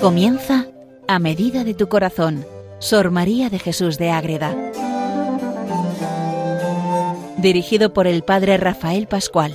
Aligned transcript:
Comienza 0.00 0.64
a 1.08 1.18
medida 1.18 1.62
de 1.62 1.74
tu 1.74 1.90
corazón, 1.90 2.46
Sor 2.78 3.10
María 3.10 3.50
de 3.50 3.58
Jesús 3.58 3.98
de 3.98 4.10
Ágreda. 4.10 4.56
Dirigido 7.36 7.92
por 7.92 8.06
el 8.06 8.22
Padre 8.22 8.56
Rafael 8.56 9.06
Pascual. 9.08 9.52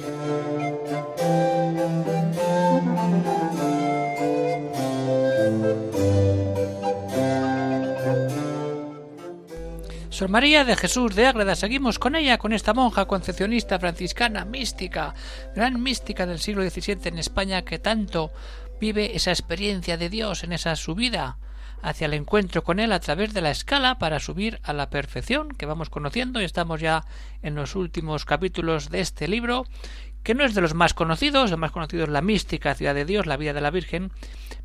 Sor 10.16 10.30
María 10.30 10.64
de 10.64 10.78
Jesús 10.78 11.14
de 11.14 11.26
Ágreda, 11.26 11.56
seguimos 11.56 12.00
con 12.00 12.16
ella, 12.16 12.38
con 12.38 12.54
esta 12.54 12.74
monja 12.74 13.06
concepcionista 13.06 13.80
franciscana, 13.80 14.46
mística, 14.46 15.14
gran 15.56 15.84
mística 15.84 16.26
del 16.26 16.40
siglo 16.40 16.64
XVII 16.70 17.00
en 17.06 17.18
España 17.18 17.64
que 17.64 17.80
tanto 17.80 18.32
vive 18.80 19.16
esa 19.16 19.32
experiencia 19.32 19.98
de 19.98 20.10
Dios 20.10 20.44
en 20.44 20.54
esa 20.54 20.76
subida 20.76 21.38
hacia 21.82 22.06
el 22.06 22.14
encuentro 22.14 22.64
con 22.64 22.80
Él 22.80 22.92
a 22.92 23.00
través 23.00 23.34
de 23.34 23.42
la 23.42 23.52
escala 23.52 24.00
para 24.00 24.20
subir 24.20 24.60
a 24.64 24.74
la 24.74 24.90
perfección 24.90 25.50
que 25.50 25.66
vamos 25.66 25.90
conociendo. 25.90 26.42
Y 26.42 26.46
estamos 26.46 26.82
ya 26.82 27.06
en 27.44 27.56
los 27.56 27.76
últimos 27.76 28.26
capítulos 28.26 28.90
de 28.90 29.02
este 29.02 29.28
libro 29.28 29.66
que 30.24 30.34
no 30.34 30.44
es 30.44 30.56
de 30.56 30.62
los 30.62 30.74
más 30.74 30.96
conocidos, 30.96 31.52
el 31.52 31.58
más 31.58 31.72
conocido 31.72 32.04
es 32.04 32.10
la 32.10 32.22
mística 32.22 32.74
Ciudad 32.74 32.96
de 32.96 33.06
Dios, 33.06 33.28
la 33.28 33.38
vida 33.38 33.54
de 33.54 33.62
la 33.62 33.70
Virgen, 33.70 34.12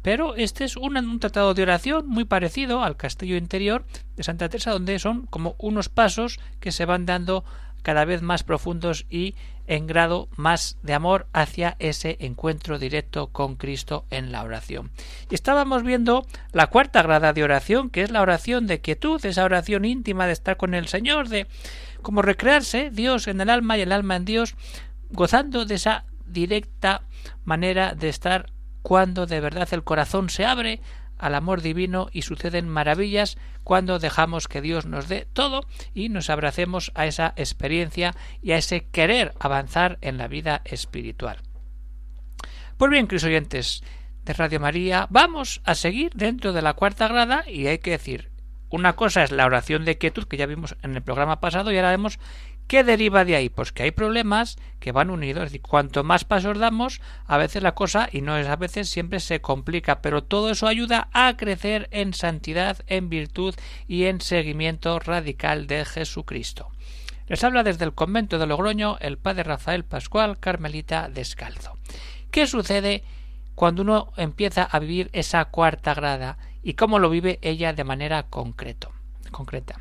pero 0.01 0.35
este 0.35 0.65
es 0.65 0.75
un, 0.79 0.97
un, 0.97 1.21
tratado 1.21 1.53
de 1.53 1.63
oración 1.63 2.09
muy 2.09 2.25
parecido 2.25 2.83
al 2.83 2.97
Castillo 2.97 3.37
Interior 3.37 3.85
de 4.17 4.23
Santa 4.23 4.49
Teresa, 4.49 4.71
donde 4.71 4.99
son 4.99 5.27
como 5.27 5.57
unos 5.59 5.91
pasos 5.91 6.41
que 6.61 6.73
se 6.73 6.87
van 6.87 7.05
dando 7.05 7.45
cada 7.83 8.05
vez 8.05 8.23
más 8.23 8.43
profundos 8.43 9.07
y 9.11 9.35
en 9.67 9.87
grado 9.87 10.29
más 10.37 10.79
de 10.83 10.95
amor 10.95 11.29
hacia 11.33 11.77
ese 11.79 12.17
encuentro 12.19 12.79
directo 12.79 13.29
con 13.29 13.55
Cristo 13.55 14.05
en 14.11 14.33
la 14.33 14.43
oración. 14.43 14.91
Y 15.31 15.35
estábamos 15.37 15.85
viendo 15.85 16.27
la 16.53 16.67
cuarta 16.67 17.03
grada 17.03 17.33
de 17.33 17.45
oración, 17.45 17.89
que 17.89 18.03
es 18.03 18.11
la 18.11 18.23
oración 18.23 18.67
de 18.67 18.81
quietud, 18.81 19.25
esa 19.25 19.45
oración 19.45 19.85
íntima 19.85 20.27
de 20.27 20.33
estar 20.33 20.57
con 20.57 20.75
el 20.75 20.89
Señor, 20.89 21.29
de 21.29 21.47
como 22.03 22.21
recrearse 22.21 22.91
Dios 22.91 23.29
en 23.29 23.41
el 23.41 23.49
alma 23.49 23.79
y 23.79 23.83
el 23.83 23.93
alma 23.93 24.17
en 24.17 24.25
Dios, 24.25 24.57
gozando 25.11 25.65
de 25.65 25.77
esa 25.77 26.05
directa 26.27 27.03
manera 27.45 27.95
de 27.95 28.09
estar 28.09 28.47
cuando 28.83 29.27
de 29.27 29.41
verdad 29.41 29.69
el 29.73 29.85
corazón 29.85 30.31
se 30.31 30.45
abre 30.45 30.81
al 31.21 31.35
amor 31.35 31.63
divino 31.63 32.09
y 32.13 32.23
suceden 32.23 32.69
maravillas 32.69 33.37
cuando 33.63 33.99
dejamos 33.99 34.49
que 34.49 34.61
Dios 34.61 34.87
nos 34.87 35.09
dé 35.09 35.27
todo 35.33 35.65
y 35.95 36.09
nos 36.09 36.31
abracemos 36.31 36.93
a 36.95 37.07
esa 37.07 37.33
experiencia 37.37 38.15
y 38.43 38.53
a 38.53 38.57
ese 38.57 38.87
querer 38.89 39.35
avanzar 39.39 39.99
en 40.01 40.19
la 40.19 40.29
vida 40.29 40.63
espiritual. 40.65 41.39
Pues 42.77 42.91
bien, 42.91 43.07
queridos 43.07 43.25
oyentes 43.25 43.83
de 44.25 44.33
Radio 44.33 44.61
María, 44.61 45.07
vamos 45.11 45.61
a 45.65 45.75
seguir 45.75 46.13
dentro 46.15 46.53
de 46.53 46.63
la 46.63 46.75
cuarta 46.75 47.09
grada 47.09 47.45
y 47.47 47.67
hay 47.67 47.79
que 47.79 47.91
decir, 47.91 48.31
una 48.71 48.95
cosa 48.95 49.25
es 49.25 49.33
la 49.33 49.47
oración 49.47 49.85
de 49.85 49.99
quietud 49.99 50.25
que 50.25 50.37
ya 50.37 50.47
vimos 50.47 50.77
en 50.83 50.95
el 50.95 51.03
programa 51.03 51.41
pasado 51.41 51.73
y 51.73 51.77
ahora 51.77 51.91
vemos 51.91 52.19
¿Qué 52.71 52.85
deriva 52.85 53.25
de 53.25 53.35
ahí? 53.35 53.49
Pues 53.49 53.73
que 53.73 53.83
hay 53.83 53.91
problemas 53.91 54.57
que 54.79 54.93
van 54.93 55.11
unidos. 55.11 55.43
Es 55.43 55.51
decir, 55.51 55.61
cuanto 55.61 56.05
más 56.05 56.25
pasos 56.25 56.57
damos, 56.57 57.01
a 57.27 57.37
veces 57.37 57.65
la 57.65 57.75
cosa, 57.75 58.09
y 58.13 58.21
no 58.21 58.39
es 58.39 58.47
a 58.47 58.55
veces, 58.55 58.89
siempre 58.89 59.19
se 59.19 59.41
complica, 59.41 60.01
pero 60.01 60.23
todo 60.23 60.51
eso 60.51 60.69
ayuda 60.69 61.09
a 61.13 61.37
crecer 61.37 61.89
en 61.91 62.15
santidad, 62.15 62.79
en 62.87 63.09
virtud 63.09 63.57
y 63.89 64.05
en 64.05 64.21
seguimiento 64.21 65.01
radical 65.01 65.67
de 65.67 65.85
Jesucristo. 65.85 66.69
Les 67.27 67.43
habla 67.43 67.65
desde 67.65 67.85
el 67.85 67.93
convento 67.93 68.39
de 68.39 68.47
Logroño 68.47 68.99
el 69.01 69.19
padre 69.19 69.43
Rafael 69.43 69.85
Pascual, 69.85 70.39
Carmelita 70.39 71.09
Descalzo. 71.09 71.77
¿Qué 72.31 72.47
sucede 72.47 73.03
cuando 73.57 73.83
uno 73.83 74.13
empieza 74.17 74.63
a 74.63 74.79
vivir 74.79 75.11
esa 75.13 75.45
cuarta 75.47 75.93
grada 75.93 76.39
y 76.63 76.75
cómo 76.75 77.01
lo 77.01 77.11
vive 77.11 77.41
ella 77.43 77.73
de 77.73 77.83
manera 77.83 78.23
concreto, 78.23 78.93
concreta? 79.33 79.81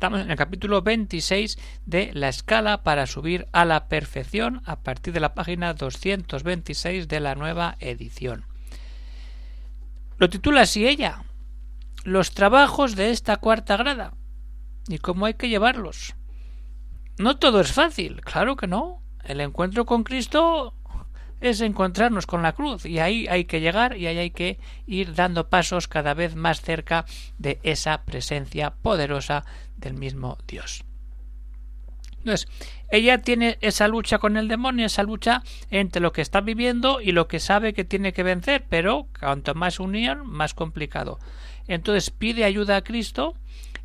Estamos 0.00 0.22
en 0.22 0.30
el 0.30 0.36
capítulo 0.38 0.80
26 0.80 1.58
de 1.84 2.10
La 2.14 2.30
escala 2.30 2.82
para 2.82 3.06
subir 3.06 3.48
a 3.52 3.66
la 3.66 3.86
perfección 3.88 4.62
a 4.64 4.80
partir 4.80 5.12
de 5.12 5.20
la 5.20 5.34
página 5.34 5.74
226 5.74 7.06
de 7.06 7.20
la 7.20 7.34
nueva 7.34 7.76
edición. 7.80 8.46
Lo 10.16 10.30
titula 10.30 10.62
así 10.62 10.88
ella, 10.88 11.24
Los 12.02 12.32
trabajos 12.32 12.96
de 12.96 13.10
esta 13.10 13.36
cuarta 13.36 13.76
grada 13.76 14.14
y 14.88 14.96
cómo 14.96 15.26
hay 15.26 15.34
que 15.34 15.50
llevarlos. 15.50 16.14
No 17.18 17.36
todo 17.36 17.60
es 17.60 17.70
fácil, 17.70 18.22
claro 18.22 18.56
que 18.56 18.68
no. 18.68 19.02
El 19.22 19.42
encuentro 19.42 19.84
con 19.84 20.02
Cristo 20.02 20.72
es 21.42 21.60
encontrarnos 21.60 22.26
con 22.26 22.42
la 22.42 22.52
cruz 22.52 22.86
y 22.86 23.00
ahí 23.00 23.26
hay 23.28 23.44
que 23.44 23.60
llegar 23.60 23.98
y 23.98 24.06
ahí 24.06 24.16
hay 24.16 24.30
que 24.30 24.58
ir 24.86 25.14
dando 25.14 25.48
pasos 25.48 25.88
cada 25.88 26.14
vez 26.14 26.36
más 26.36 26.62
cerca 26.62 27.04
de 27.36 27.60
esa 27.62 28.02
presencia 28.04 28.70
poderosa 28.70 29.44
del 29.80 29.94
mismo 29.94 30.38
Dios. 30.46 30.84
Entonces, 32.18 32.48
ella 32.90 33.18
tiene 33.18 33.56
esa 33.62 33.88
lucha 33.88 34.18
con 34.18 34.36
el 34.36 34.46
demonio, 34.46 34.86
esa 34.86 35.02
lucha 35.02 35.42
entre 35.70 36.02
lo 36.02 36.12
que 36.12 36.20
está 36.20 36.42
viviendo 36.42 37.00
y 37.00 37.12
lo 37.12 37.28
que 37.28 37.40
sabe 37.40 37.72
que 37.72 37.84
tiene 37.84 38.12
que 38.12 38.22
vencer, 38.22 38.66
pero 38.68 39.08
cuanto 39.18 39.54
más 39.54 39.80
unión, 39.80 40.26
más 40.26 40.52
complicado. 40.52 41.18
Entonces 41.66 42.10
pide 42.10 42.44
ayuda 42.44 42.76
a 42.76 42.82
Cristo 42.82 43.36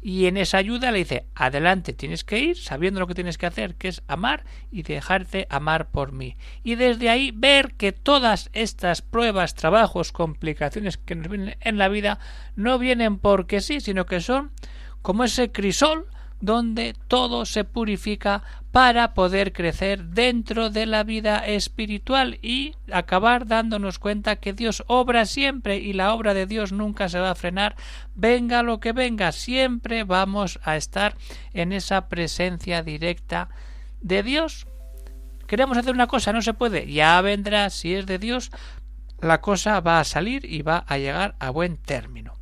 y 0.01 0.25
en 0.25 0.38
esa 0.38 0.57
ayuda 0.57 0.91
le 0.91 1.00
dice 1.00 1.25
adelante 1.35 1.94
tienes 1.94 2.23
que 2.23 2.39
ir 2.39 2.57
sabiendo 2.57 3.00
lo 3.00 3.07
que 3.07 3.16
tienes 3.16 3.38
que 3.38 3.47
hacer 3.47 3.75
que 3.75 3.88
es 3.88 4.03
amar 4.07 4.44
y 4.72 4.84
dejarte 4.84 5.47
amar 5.50 5.89
por 5.89 6.11
mí 6.11 6.35
y 6.63 6.75
desde 6.75 7.09
ahí 7.09 7.31
ver 7.31 7.73
que 7.73 7.91
todas 7.91 8.50
estas 8.53 9.01
pruebas 9.01 9.55
trabajos 9.55 10.11
complicaciones 10.11 10.97
que 10.97 11.16
nos 11.16 11.28
vienen 11.28 11.57
en 11.59 11.78
la 11.78 11.89
vida 11.89 12.19
no 12.55 12.78
vienen 12.78 13.17
porque 13.17 13.61
sí 13.61 13.79
sino 13.79 14.05
que 14.05 14.19
son 14.22 14.51
como 15.05 15.23
ese 15.23 15.51
crisol 15.51 16.07
donde 16.41 16.95
todo 17.07 17.45
se 17.45 17.63
purifica 17.63 18.41
para 18.71 19.13
poder 19.13 19.53
crecer 19.53 20.03
dentro 20.05 20.71
de 20.71 20.88
la 20.88 21.03
vida 21.03 21.45
espiritual 21.45 22.39
y 22.41 22.73
acabar 22.91 23.45
dándonos 23.45 23.99
cuenta 23.99 24.38
que 24.38 24.53
Dios 24.53 24.83
obra 24.88 25.27
siempre 25.27 25.77
y 25.77 25.93
la 25.93 26.11
obra 26.11 26.33
de 26.33 26.47
Dios 26.47 26.71
nunca 26.71 27.07
se 27.07 27.19
va 27.19 27.29
a 27.29 27.35
frenar, 27.35 27.75
venga 28.16 28.63
lo 28.63 28.79
que 28.79 28.93
venga, 28.93 29.31
siempre 29.31 30.05
vamos 30.05 30.59
a 30.63 30.75
estar 30.75 31.16
en 31.53 31.72
esa 31.72 32.09
presencia 32.09 32.81
directa 32.81 33.49
de 34.01 34.23
Dios. 34.23 34.66
Queremos 35.45 35.77
hacer 35.77 35.93
una 35.93 36.07
cosa, 36.07 36.33
no 36.33 36.41
se 36.41 36.55
puede, 36.55 36.91
ya 36.91 37.22
vendrá, 37.22 37.69
si 37.69 37.93
es 37.93 38.07
de 38.07 38.17
Dios, 38.17 38.49
la 39.22 39.39
cosa 39.39 39.79
va 39.81 39.99
a 39.99 40.03
salir 40.03 40.51
y 40.51 40.63
va 40.63 40.83
a 40.87 40.97
llegar 40.97 41.35
a 41.37 41.51
buen 41.51 41.77
término. 41.77 42.33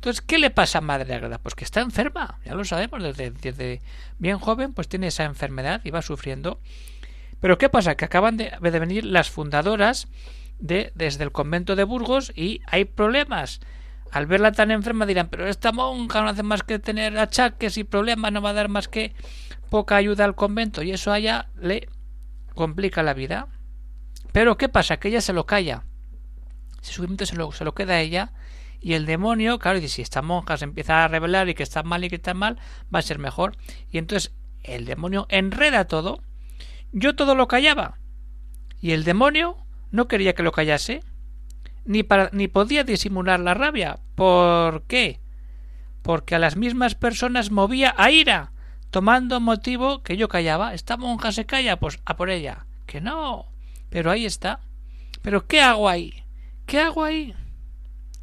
Entonces, 0.00 0.22
¿qué 0.22 0.38
le 0.38 0.48
pasa 0.48 0.78
a 0.78 0.80
Madre 0.80 1.14
Agreda? 1.14 1.36
Pues 1.36 1.54
que 1.54 1.62
está 1.62 1.82
enferma, 1.82 2.38
ya 2.46 2.54
lo 2.54 2.64
sabemos, 2.64 3.02
desde, 3.02 3.82
bien 4.18 4.38
joven, 4.38 4.72
pues 4.72 4.88
tiene 4.88 5.08
esa 5.08 5.24
enfermedad 5.24 5.82
y 5.84 5.90
va 5.90 6.00
sufriendo. 6.00 6.58
Pero 7.38 7.58
¿qué 7.58 7.68
pasa? 7.68 7.96
Que 7.96 8.06
acaban 8.06 8.38
de, 8.38 8.50
venir 8.60 9.04
las 9.04 9.28
fundadoras 9.28 10.08
de, 10.58 10.90
desde 10.94 11.24
el 11.24 11.32
convento 11.32 11.76
de 11.76 11.84
Burgos 11.84 12.32
y 12.34 12.62
hay 12.66 12.86
problemas. 12.86 13.60
Al 14.10 14.24
verla 14.24 14.52
tan 14.52 14.70
enferma 14.70 15.04
dirán, 15.04 15.28
pero 15.28 15.46
esta 15.46 15.70
monja 15.70 16.22
no 16.22 16.30
hace 16.30 16.44
más 16.44 16.62
que 16.62 16.78
tener 16.78 17.18
achaques 17.18 17.76
y 17.76 17.84
problemas, 17.84 18.32
no 18.32 18.40
va 18.40 18.50
a 18.50 18.54
dar 18.54 18.70
más 18.70 18.88
que 18.88 19.12
poca 19.68 19.96
ayuda 19.96 20.24
al 20.24 20.34
convento 20.34 20.82
y 20.82 20.92
eso 20.92 21.12
allá 21.12 21.50
le 21.60 21.90
complica 22.54 23.02
la 23.02 23.12
vida. 23.12 23.48
Pero 24.32 24.56
¿qué 24.56 24.70
pasa? 24.70 24.96
Que 24.96 25.08
ella 25.08 25.20
se 25.20 25.34
lo 25.34 25.44
calla. 25.44 25.84
Si 26.80 26.94
su 26.94 27.06
se 27.26 27.36
lo, 27.36 27.52
se 27.52 27.64
lo 27.66 27.74
queda 27.74 27.96
a 27.96 28.00
ella 28.00 28.32
y 28.80 28.94
el 28.94 29.04
demonio, 29.04 29.58
claro, 29.58 29.78
dice, 29.78 29.96
si 29.96 30.02
esta 30.02 30.22
monja 30.22 30.56
se 30.56 30.64
empieza 30.64 31.04
a 31.04 31.08
revelar 31.08 31.48
y 31.48 31.54
que 31.54 31.62
está 31.62 31.82
mal 31.82 32.02
y 32.02 32.08
que 32.08 32.16
está 32.16 32.32
mal, 32.32 32.58
va 32.92 33.00
a 33.00 33.02
ser 33.02 33.18
mejor. 33.18 33.56
Y 33.90 33.98
entonces 33.98 34.32
el 34.62 34.86
demonio 34.86 35.26
enreda 35.28 35.86
todo. 35.86 36.22
Yo 36.92 37.14
todo 37.14 37.34
lo 37.34 37.46
callaba. 37.46 37.98
Y 38.80 38.92
el 38.92 39.04
demonio 39.04 39.58
no 39.90 40.08
quería 40.08 40.34
que 40.34 40.42
lo 40.42 40.52
callase, 40.52 41.02
ni, 41.84 42.02
para, 42.02 42.30
ni 42.32 42.48
podía 42.48 42.82
disimular 42.82 43.38
la 43.38 43.52
rabia. 43.52 44.00
¿Por 44.14 44.84
qué? 44.84 45.20
Porque 46.02 46.34
a 46.34 46.38
las 46.38 46.56
mismas 46.56 46.94
personas 46.94 47.50
movía 47.50 47.94
a 47.98 48.10
ira, 48.10 48.52
tomando 48.90 49.40
motivo 49.40 50.02
que 50.02 50.16
yo 50.16 50.28
callaba. 50.28 50.72
Esta 50.72 50.96
monja 50.96 51.32
se 51.32 51.44
calla, 51.44 51.78
pues 51.78 52.00
a 52.06 52.16
por 52.16 52.30
ella. 52.30 52.66
Que 52.86 53.02
no. 53.02 53.46
Pero 53.90 54.10
ahí 54.10 54.24
está. 54.24 54.60
Pero 55.20 55.46
¿qué 55.46 55.60
hago 55.60 55.86
ahí? 55.86 56.24
¿Qué 56.64 56.80
hago 56.80 57.04
ahí? 57.04 57.34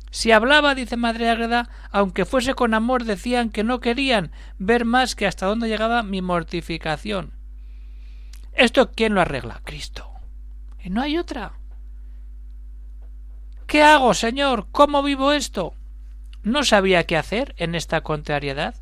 Si 0.09 0.31
hablaba, 0.31 0.75
dice 0.75 0.98
Madre 0.98 1.30
Ágreda, 1.30 1.69
aunque 1.92 2.25
fuese 2.25 2.54
con 2.54 2.74
amor, 2.74 3.04
decían 3.04 3.50
que 3.50 3.63
no 3.63 3.80
querían 3.80 4.31
ver 4.57 4.86
más 4.86 5.15
que 5.15 5.27
hasta 5.27 5.45
dónde 5.45 5.68
llegaba 5.68 6.04
mi 6.04 6.21
mortificación. 6.21 7.33
¿Esto 8.54 8.92
quién 8.92 9.13
lo 9.13 9.21
arregla? 9.21 9.62
Cristo. 9.63 10.09
Y 10.83 10.89
no 10.89 11.01
hay 11.01 11.18
otra. 11.18 11.54
¿Qué 13.68 13.83
hago, 13.83 14.13
Señor? 14.13 14.68
¿Cómo 14.71 15.04
vivo 15.04 15.33
esto? 15.33 15.74
¿No 16.42 16.63
sabía 16.63 17.03
qué 17.06 17.18
hacer 17.18 17.53
en 17.57 17.75
esta 17.75 18.01
contrariedad? 18.01 18.75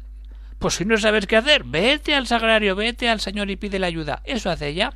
Pues 0.59 0.75
si 0.75 0.85
no 0.85 0.97
sabes 0.97 1.25
qué 1.27 1.35
hacer, 1.35 1.63
vete 1.63 2.15
al 2.15 2.27
sagrario, 2.27 2.75
vete 2.75 3.09
al 3.09 3.19
Señor 3.19 3.49
y 3.49 3.55
pide 3.55 3.79
la 3.79 3.87
ayuda. 3.87 4.21
Eso 4.25 4.49
hace 4.49 4.67
ella. 4.67 4.93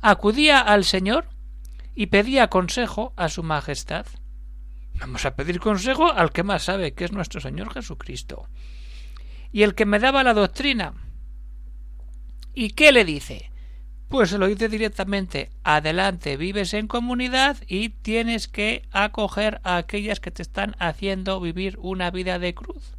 Acudía 0.00 0.60
al 0.60 0.84
Señor 0.84 1.26
y 1.94 2.06
pedía 2.06 2.48
consejo 2.48 3.12
a 3.16 3.28
su 3.28 3.42
Majestad. 3.42 4.06
Vamos 5.00 5.24
a 5.26 5.34
pedir 5.34 5.60
consejo 5.60 6.12
al 6.12 6.32
que 6.32 6.42
más 6.42 6.64
sabe, 6.64 6.94
que 6.94 7.04
es 7.04 7.12
nuestro 7.12 7.40
Señor 7.40 7.72
Jesucristo. 7.72 8.48
Y 9.52 9.62
el 9.62 9.74
que 9.74 9.86
me 9.86 9.98
daba 9.98 10.24
la 10.24 10.34
doctrina. 10.34 10.94
¿Y 12.54 12.70
qué 12.70 12.92
le 12.92 13.04
dice? 13.04 13.50
Pues 14.08 14.30
se 14.30 14.38
lo 14.38 14.46
dice 14.46 14.68
directamente, 14.68 15.50
adelante, 15.64 16.36
vives 16.36 16.74
en 16.74 16.86
comunidad 16.86 17.56
y 17.66 17.88
tienes 17.88 18.46
que 18.46 18.82
acoger 18.92 19.60
a 19.64 19.76
aquellas 19.76 20.20
que 20.20 20.30
te 20.30 20.42
están 20.42 20.76
haciendo 20.78 21.40
vivir 21.40 21.78
una 21.80 22.10
vida 22.10 22.38
de 22.38 22.54
cruz. 22.54 22.94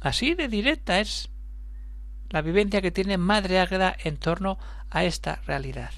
Así 0.00 0.34
de 0.34 0.48
directa 0.48 1.00
es 1.00 1.30
la 2.30 2.42
vivencia 2.42 2.82
que 2.82 2.90
tiene 2.90 3.18
Madre 3.18 3.60
Ágreda 3.60 3.96
en 4.02 4.16
torno 4.16 4.58
a 4.90 5.04
esta 5.04 5.36
realidad. 5.46 5.92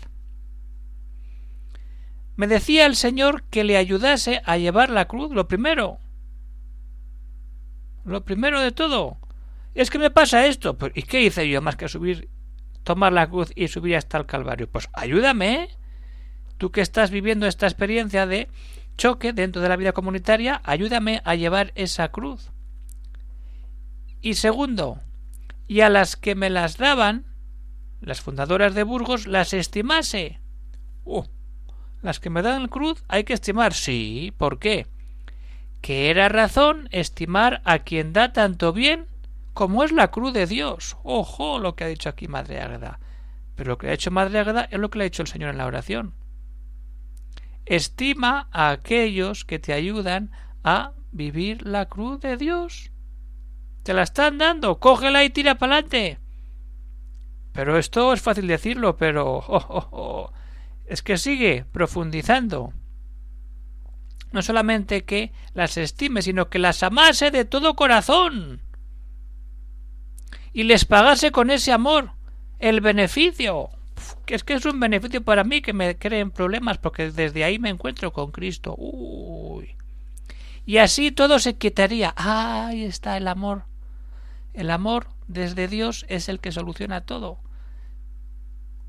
Me 2.36 2.46
decía 2.46 2.86
el 2.86 2.96
Señor 2.96 3.44
que 3.44 3.64
le 3.64 3.76
ayudase 3.76 4.40
a 4.44 4.56
llevar 4.56 4.90
la 4.90 5.06
cruz, 5.06 5.30
lo 5.32 5.48
primero. 5.48 5.98
Lo 8.04 8.24
primero 8.24 8.60
de 8.60 8.72
todo. 8.72 9.18
Es 9.74 9.90
que 9.90 9.98
me 9.98 10.10
pasa 10.10 10.46
esto. 10.46 10.76
Pues, 10.76 10.92
¿Y 10.94 11.02
qué 11.02 11.22
hice 11.22 11.48
yo 11.48 11.60
más 11.60 11.76
que 11.76 11.88
subir, 11.88 12.28
tomar 12.82 13.12
la 13.12 13.28
cruz 13.28 13.52
y 13.54 13.68
subir 13.68 13.96
hasta 13.96 14.18
el 14.18 14.26
Calvario? 14.26 14.70
Pues 14.70 14.88
ayúdame. 14.92 15.68
Tú 16.58 16.70
que 16.70 16.80
estás 16.80 17.10
viviendo 17.10 17.46
esta 17.46 17.66
experiencia 17.66 18.26
de 18.26 18.48
choque 18.96 19.32
dentro 19.32 19.62
de 19.62 19.68
la 19.68 19.76
vida 19.76 19.92
comunitaria, 19.92 20.60
ayúdame 20.64 21.22
a 21.24 21.34
llevar 21.34 21.72
esa 21.74 22.10
cruz. 22.10 22.50
Y 24.20 24.34
segundo, 24.34 24.98
y 25.66 25.80
a 25.80 25.88
las 25.88 26.16
que 26.16 26.34
me 26.34 26.50
las 26.50 26.76
daban, 26.76 27.24
las 28.00 28.20
fundadoras 28.20 28.74
de 28.74 28.82
Burgos, 28.82 29.26
las 29.26 29.54
estimase. 29.54 30.40
Oh, 31.04 31.26
las 32.02 32.20
que 32.20 32.30
me 32.30 32.42
dan 32.42 32.68
cruz 32.68 33.04
hay 33.08 33.24
que 33.24 33.32
estimar. 33.32 33.74
Sí, 33.74 34.32
¿por 34.36 34.58
qué? 34.58 34.86
Que 35.80 36.10
era 36.10 36.28
razón 36.28 36.88
estimar 36.92 37.62
a 37.64 37.80
quien 37.80 38.12
da 38.12 38.32
tanto 38.32 38.72
bien 38.72 39.06
como 39.52 39.84
es 39.84 39.92
la 39.92 40.10
cruz 40.10 40.32
de 40.32 40.46
Dios. 40.46 40.96
Ojo 41.02 41.58
lo 41.58 41.74
que 41.74 41.84
ha 41.84 41.88
dicho 41.88 42.08
aquí 42.08 42.28
Madre 42.28 42.60
Águeda. 42.60 43.00
Pero 43.56 43.72
lo 43.72 43.78
que 43.78 43.88
ha 43.88 43.92
hecho 43.92 44.10
Madre 44.10 44.38
Águeda 44.38 44.68
es 44.70 44.78
lo 44.78 44.90
que 44.90 44.98
le 44.98 45.04
ha 45.04 45.08
hecho 45.08 45.22
el 45.22 45.28
Señor 45.28 45.50
en 45.50 45.58
la 45.58 45.66
oración. 45.66 46.14
Estima 47.66 48.48
a 48.52 48.70
aquellos 48.70 49.44
que 49.44 49.58
te 49.58 49.72
ayudan 49.72 50.30
a 50.64 50.92
vivir 51.12 51.66
la 51.66 51.86
cruz 51.86 52.20
de 52.20 52.36
Dios. 52.36 52.90
Te 53.82 53.94
la 53.94 54.02
están 54.02 54.38
dando, 54.38 54.78
cógela 54.78 55.24
y 55.24 55.30
tira 55.30 55.56
para 55.56 55.74
adelante. 55.74 56.18
Pero 57.52 57.78
esto 57.78 58.12
es 58.12 58.22
fácil 58.22 58.46
decirlo, 58.46 58.96
pero 58.96 59.36
oh, 59.36 59.44
oh, 59.48 59.88
oh, 59.90 60.32
es 60.90 61.02
que 61.02 61.16
sigue 61.16 61.64
profundizando. 61.72 62.74
No 64.32 64.42
solamente 64.42 65.04
que 65.04 65.32
las 65.54 65.76
estime, 65.76 66.20
sino 66.20 66.50
que 66.50 66.58
las 66.58 66.82
amase 66.82 67.30
de 67.30 67.46
todo 67.46 67.74
corazón. 67.74 68.60
Y 70.52 70.64
les 70.64 70.84
pagase 70.84 71.32
con 71.32 71.50
ese 71.50 71.72
amor 71.72 72.12
el 72.58 72.80
beneficio. 72.80 73.70
Es 74.26 74.44
que 74.44 74.54
es 74.54 74.66
un 74.66 74.78
beneficio 74.78 75.22
para 75.22 75.44
mí 75.44 75.62
que 75.62 75.72
me 75.72 75.96
creen 75.96 76.30
problemas, 76.30 76.78
porque 76.78 77.10
desde 77.10 77.44
ahí 77.44 77.58
me 77.58 77.70
encuentro 77.70 78.12
con 78.12 78.30
Cristo. 78.30 78.74
Uy. 78.76 79.76
Y 80.66 80.76
así 80.76 81.10
todo 81.10 81.38
se 81.38 81.56
quitaría. 81.56 82.12
Ahí 82.16 82.84
está 82.84 83.16
el 83.16 83.26
amor 83.26 83.64
el 84.54 84.70
amor 84.70 85.06
desde 85.28 85.68
Dios 85.68 86.04
es 86.08 86.28
el 86.28 86.40
que 86.40 86.52
soluciona 86.52 87.02
todo. 87.02 87.38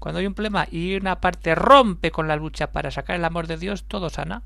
Cuando 0.02 0.18
hay 0.18 0.26
un 0.26 0.34
problema 0.34 0.68
y 0.72 0.96
una 0.96 1.22
parte 1.22 1.54
rompe 1.54 2.10
con 2.10 2.28
la 2.28 2.36
lucha 2.36 2.72
para 2.72 2.90
sacar 2.90 3.18
el 3.18 3.24
amor 3.24 3.46
de 3.46 3.58
Dios, 3.58 3.84
todo 3.88 4.10
sana. 4.10 4.42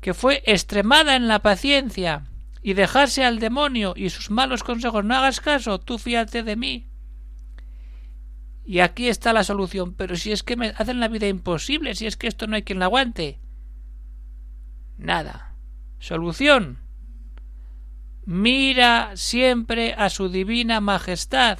Que 0.00 0.14
fue 0.14 0.42
extremada 0.46 1.14
en 1.14 1.28
la 1.28 1.40
paciencia 1.40 2.24
y 2.62 2.72
dejarse 2.72 3.22
al 3.22 3.38
demonio 3.38 3.92
y 3.94 4.08
sus 4.08 4.30
malos 4.30 4.62
consejos. 4.62 5.04
No 5.04 5.14
hagas 5.14 5.42
caso, 5.42 5.78
tú 5.78 5.98
fíate 5.98 6.42
de 6.42 6.56
mí. 6.56 6.88
Y 8.64 8.80
aquí 8.80 9.08
está 9.08 9.34
la 9.34 9.44
solución. 9.44 9.92
Pero 9.92 10.16
si 10.16 10.32
es 10.32 10.42
que 10.42 10.56
me 10.56 10.68
hacen 10.78 10.98
la 10.98 11.08
vida 11.08 11.28
imposible, 11.28 11.94
si 11.94 12.06
es 12.06 12.16
que 12.16 12.28
esto 12.28 12.46
no 12.46 12.56
hay 12.56 12.62
quien 12.62 12.78
lo 12.78 12.86
aguante. 12.86 13.40
Nada. 14.96 15.54
Solución 15.98 16.78
mira 18.24 19.10
siempre 19.16 19.92
a 19.92 20.08
su 20.08 20.30
divina 20.30 20.80
majestad, 20.80 21.58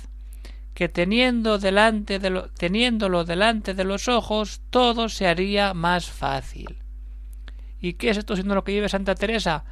que 0.75 0.89
teniendo 0.89 1.59
delante 1.59 2.19
de 2.19 2.31
lo, 2.31 2.49
teniéndolo 2.51 3.25
delante 3.25 3.75
de 3.75 3.85
los 3.85 4.09
ojos, 4.09 4.63
todo 4.71 5.09
se 5.09 5.27
haría 5.27 5.75
más 5.75 6.11
fácil. 6.11 6.79
¿Y 7.81 7.95
qué 7.95 8.11
es 8.11 8.17
esto 8.17 8.37
siendo 8.37 8.55
lo 8.55 8.65
que 8.65 8.73
lleve 8.73 8.89
Santa 8.89 9.15
Teresa? 9.15 9.65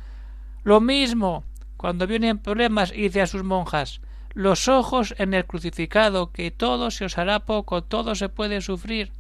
Lo 0.63 0.81
mismo, 0.81 1.45
cuando 1.77 2.07
vienen 2.07 2.39
problemas, 2.39 2.93
dice 2.93 3.23
a 3.23 3.27
sus 3.27 3.45
monjas, 3.45 4.01
los 4.35 4.69
ojos 4.69 5.15
en 5.19 5.35
el 5.35 5.47
crucificado, 5.47 6.33
que 6.33 6.51
todo 6.51 6.91
se 6.91 7.05
os 7.07 7.19
hará 7.19 7.41
poco, 7.47 7.83
todo 7.83 8.15
se 8.15 8.29
puede 8.29 8.61
sufrir. 8.61 9.13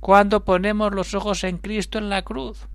Cuando 0.00 0.44
ponemos 0.44 0.94
los 0.94 1.14
ojos 1.14 1.44
en 1.44 1.58
Cristo 1.58 1.98
en 1.98 2.08
la 2.08 2.22
cruz. 2.22 2.68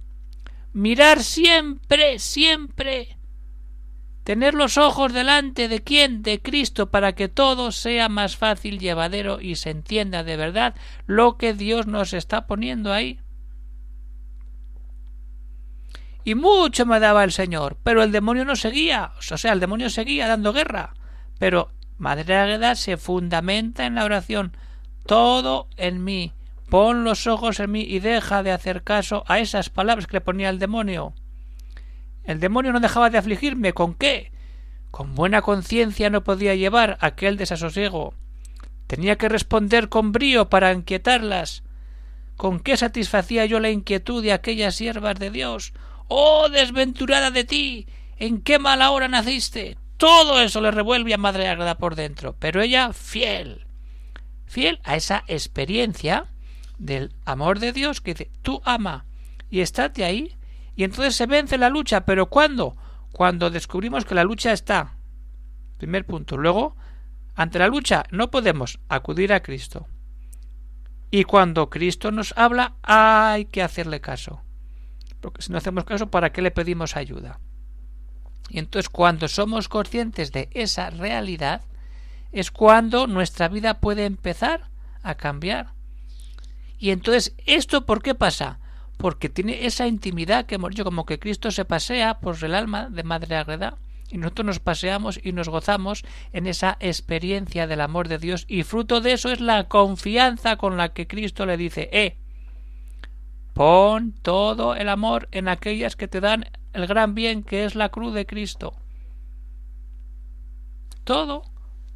Mirar 0.74 1.22
siempre, 1.22 2.20
siempre 2.20 3.18
Tener 4.24 4.54
los 4.54 4.78
ojos 4.78 5.14
delante 5.14 5.68
de 5.68 5.82
quién? 5.82 6.22
De 6.22 6.42
Cristo, 6.42 6.92
para 6.92 7.14
que 7.14 7.28
todo 7.28 7.72
sea 7.72 8.08
más 8.08 8.38
fácil, 8.38 8.80
llevadero 8.80 9.42
y 9.42 9.56
se 9.56 9.72
entienda 9.72 10.24
de 10.24 10.38
verdad 10.38 10.76
lo 11.08 11.38
que 11.38 11.54
Dios 11.54 11.88
nos 11.88 12.14
está 12.14 12.46
poniendo 12.46 12.94
ahí. 12.94 13.20
Y 16.24 16.36
mucho 16.36 16.86
me 16.86 17.00
daba 17.00 17.24
el 17.24 17.32
Señor, 17.32 17.78
pero 17.84 18.04
el 18.04 18.12
demonio 18.12 18.46
no 18.46 18.56
seguía, 18.56 19.14
o 19.18 19.38
sea, 19.38 19.54
el 19.54 19.60
demonio 19.60 19.90
seguía 19.90 20.28
dando 20.28 20.54
guerra. 20.54 20.94
Pero 21.40 21.72
Madre 21.98 22.36
Águeda 22.36 22.76
se 22.76 22.98
fundamenta 22.98 23.86
en 23.86 23.96
la 23.96 24.06
oración. 24.06 24.56
Todo 25.06 25.68
en 25.78 26.04
mí. 26.04 26.34
Pon 26.70 27.04
los 27.04 27.28
ojos 27.28 27.60
en 27.60 27.72
mí 27.72 27.82
y 27.82 28.00
deja 28.00 28.44
de 28.44 28.52
hacer 28.52 28.84
caso 28.84 29.24
a 29.28 29.40
esas 29.40 29.70
palabras 29.70 30.08
que 30.08 30.18
le 30.18 30.22
ponía 30.22 30.50
el 30.50 30.60
demonio. 30.60 31.14
El 32.24 32.40
demonio 32.40 32.72
no 32.72 32.80
dejaba 32.80 33.10
de 33.10 33.18
afligirme. 33.18 33.74
¿Con 33.74 33.94
qué? 33.94 34.32
Con 34.92 35.16
buena 35.16 35.42
conciencia 35.42 36.10
no 36.10 36.24
podía 36.24 36.56
llevar 36.56 36.98
aquel 37.02 37.38
desasosiego. 37.38 38.14
Tenía 38.88 39.18
que 39.18 39.30
responder 39.30 39.90
con 39.90 40.12
brío 40.12 40.50
para 40.50 40.74
inquietarlas. 40.74 41.64
¿Con 42.36 42.60
qué 42.60 42.76
satisfacía 42.76 43.46
yo 43.46 43.60
la 43.60 43.70
inquietud 43.70 44.22
de 44.22 44.34
aquellas 44.34 44.76
siervas 44.76 45.18
de 45.18 45.32
Dios? 45.32 45.74
¡Oh, 46.08 46.50
desventurada 46.50 47.32
de 47.32 47.44
ti! 47.44 47.88
¿En 48.18 48.42
qué 48.42 48.60
mala 48.60 48.92
hora 48.92 49.08
naciste? 49.08 49.78
Todo 49.98 50.42
eso 50.42 50.62
le 50.62 50.72
revuelve 50.72 51.14
a 51.14 51.18
Madre 51.18 51.48
Agrada 51.48 51.78
por 51.78 51.96
dentro, 51.96 52.36
pero 52.40 52.62
ella 52.62 52.92
fiel, 52.92 53.68
fiel 54.46 54.80
a 54.84 54.96
esa 54.96 55.24
experiencia 55.28 56.26
del 56.80 57.14
amor 57.24 57.60
de 57.60 57.72
Dios 57.72 58.02
que 58.02 58.16
dice, 58.16 58.32
tú 58.42 58.62
ama 58.66 59.06
y 59.52 59.60
estate 59.62 60.04
ahí 60.04 60.36
y 60.76 60.84
entonces 60.84 61.16
se 61.16 61.26
vence 61.26 61.58
la 61.58 61.70
lucha. 61.70 62.06
¿Pero 62.06 62.30
cuándo? 62.30 62.76
Cuando 63.12 63.50
descubrimos 63.50 64.06
que 64.06 64.16
la 64.16 64.24
lucha 64.24 64.54
está. 64.54 64.98
Primer 65.78 66.06
punto. 66.06 66.38
Luego, 66.38 66.76
ante 67.36 67.60
la 67.60 67.68
lucha 67.68 68.06
no 68.12 68.32
podemos 68.32 68.80
acudir 68.90 69.34
a 69.34 69.42
Cristo. 69.42 69.88
Y 71.10 71.26
cuando 71.26 71.70
Cristo 71.70 72.12
nos 72.12 72.34
habla, 72.38 72.76
hay 72.84 73.46
que 73.46 73.62
hacerle 73.62 74.00
caso. 74.00 74.42
Porque 75.20 75.42
si 75.42 75.52
no 75.52 75.58
hacemos 75.58 75.84
caso, 75.84 76.10
¿para 76.10 76.32
qué 76.32 76.42
le 76.42 76.52
pedimos 76.52 76.96
ayuda? 76.96 77.40
Y 78.50 78.60
entonces 78.60 78.90
cuando 78.90 79.28
somos 79.28 79.68
conscientes 79.68 80.32
de 80.32 80.50
esa 80.54 80.90
realidad, 80.90 81.62
es 82.32 82.50
cuando 82.50 83.08
nuestra 83.08 83.50
vida 83.50 83.80
puede 83.80 84.06
empezar 84.06 84.70
a 85.04 85.16
cambiar. 85.16 85.74
Y 86.80 86.92
entonces, 86.92 87.36
¿esto 87.46 87.86
por 87.86 88.02
qué 88.02 88.16
pasa? 88.16 88.61
Porque 89.02 89.30
tiene 89.30 89.66
esa 89.66 89.88
intimidad 89.88 90.46
que 90.46 90.56
hemos 90.56 90.70
dicho, 90.70 90.84
como 90.84 91.08
que 91.08 91.18
Cristo 91.18 91.50
se 91.50 91.66
pasea 91.66 92.20
por 92.20 92.42
el 92.44 92.54
alma 92.54 92.88
de 92.88 93.02
Madre 93.02 93.36
Agreda 93.36 93.80
y 94.12 94.20
nosotros 94.20 94.46
nos 94.46 94.60
paseamos 94.60 95.20
y 95.24 95.32
nos 95.32 95.50
gozamos 95.50 96.04
en 96.34 96.46
esa 96.46 96.78
experiencia 96.80 97.66
del 97.66 97.82
amor 97.82 98.08
de 98.08 98.20
Dios 98.20 98.46
y 98.48 98.62
fruto 98.62 99.02
de 99.02 99.14
eso 99.14 99.32
es 99.32 99.42
la 99.42 99.68
confianza 99.68 100.58
con 100.58 100.78
la 100.78 100.94
que 100.94 101.08
Cristo 101.08 101.48
le 101.48 101.58
dice, 101.58 101.90
eh, 101.92 102.18
pon 103.56 104.14
todo 104.22 104.76
el 104.76 104.88
amor 104.88 105.28
en 105.32 105.48
aquellas 105.48 105.96
que 105.96 106.08
te 106.08 106.22
dan 106.22 106.46
el 106.74 106.86
gran 106.86 107.16
bien 107.16 107.42
que 107.42 107.66
es 107.66 107.74
la 107.74 107.90
cruz 107.90 108.14
de 108.14 108.28
Cristo. 108.28 108.76
Todo 111.04 111.42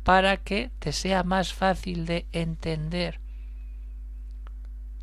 para 0.03 0.37
que 0.37 0.71
te 0.79 0.91
sea 0.91 1.21
más 1.21 1.53
fácil 1.53 2.07
de 2.07 2.25
entender. 2.31 3.19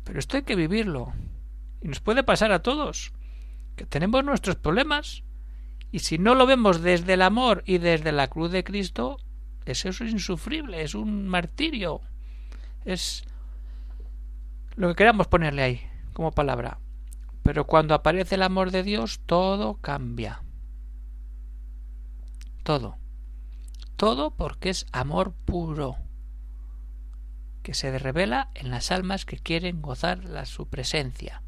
Pero 0.03 0.19
esto 0.19 0.35
hay 0.35 0.43
que 0.43 0.57
vivirlo. 0.57 1.13
Y 1.83 1.89
nos 1.89 1.99
puede 1.99 2.23
pasar 2.23 2.53
a 2.53 2.61
todos, 2.63 3.11
que 3.75 3.85
tenemos 3.85 4.23
nuestros 4.23 4.55
problemas, 4.55 5.23
y 5.91 5.99
si 5.99 6.17
no 6.17 6.33
lo 6.33 6.45
vemos 6.45 6.81
desde 6.81 7.15
el 7.15 7.21
amor 7.21 7.61
y 7.65 7.77
desde 7.77 8.13
la 8.13 8.29
cruz 8.29 8.51
de 8.51 8.63
Cristo, 8.63 9.17
eso 9.65 9.89
es 9.89 9.99
insufrible, 9.99 10.81
es 10.81 10.95
un 10.95 11.27
martirio, 11.27 11.99
es 12.85 13.25
lo 14.75 14.87
que 14.87 14.95
queramos 14.95 15.27
ponerle 15.27 15.61
ahí 15.61 15.81
como 16.13 16.31
palabra. 16.31 16.79
Pero 17.43 17.67
cuando 17.67 17.93
aparece 17.93 18.35
el 18.35 18.43
amor 18.43 18.71
de 18.71 18.83
Dios, 18.83 19.19
todo 19.25 19.75
cambia. 19.75 20.41
Todo. 22.63 22.95
Todo 23.97 24.31
porque 24.31 24.69
es 24.69 24.85
amor 24.93 25.33
puro, 25.33 25.97
que 27.61 27.73
se 27.73 27.97
revela 27.99 28.49
en 28.55 28.71
las 28.71 28.91
almas 28.91 29.25
que 29.25 29.37
quieren 29.37 29.81
gozar 29.81 30.23
la, 30.23 30.45
su 30.45 30.67
presencia. 30.67 31.42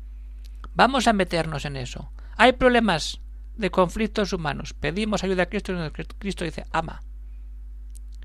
Vamos 0.74 1.08
a 1.08 1.14
meternos 1.14 1.66
en 1.66 1.76
eso. 1.76 2.12
Hay 2.38 2.54
problemas 2.54 3.22
de 3.56 3.72
conflictos 3.72 4.34
humanos. 4.34 4.74
Pedimos 4.74 5.24
ayuda 5.24 5.44
a 5.44 5.46
Cristo 5.48 5.74
y 5.74 6.04
Cristo 6.20 6.44
dice, 6.44 6.66
ama. 6.72 7.02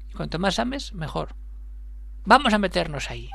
Y 0.08 0.14
cuanto 0.14 0.38
más 0.38 0.58
ames, 0.58 0.92
mejor. 0.94 1.34
Vamos 2.24 2.52
a 2.52 2.58
meternos 2.58 3.10
ahí. 3.10 3.30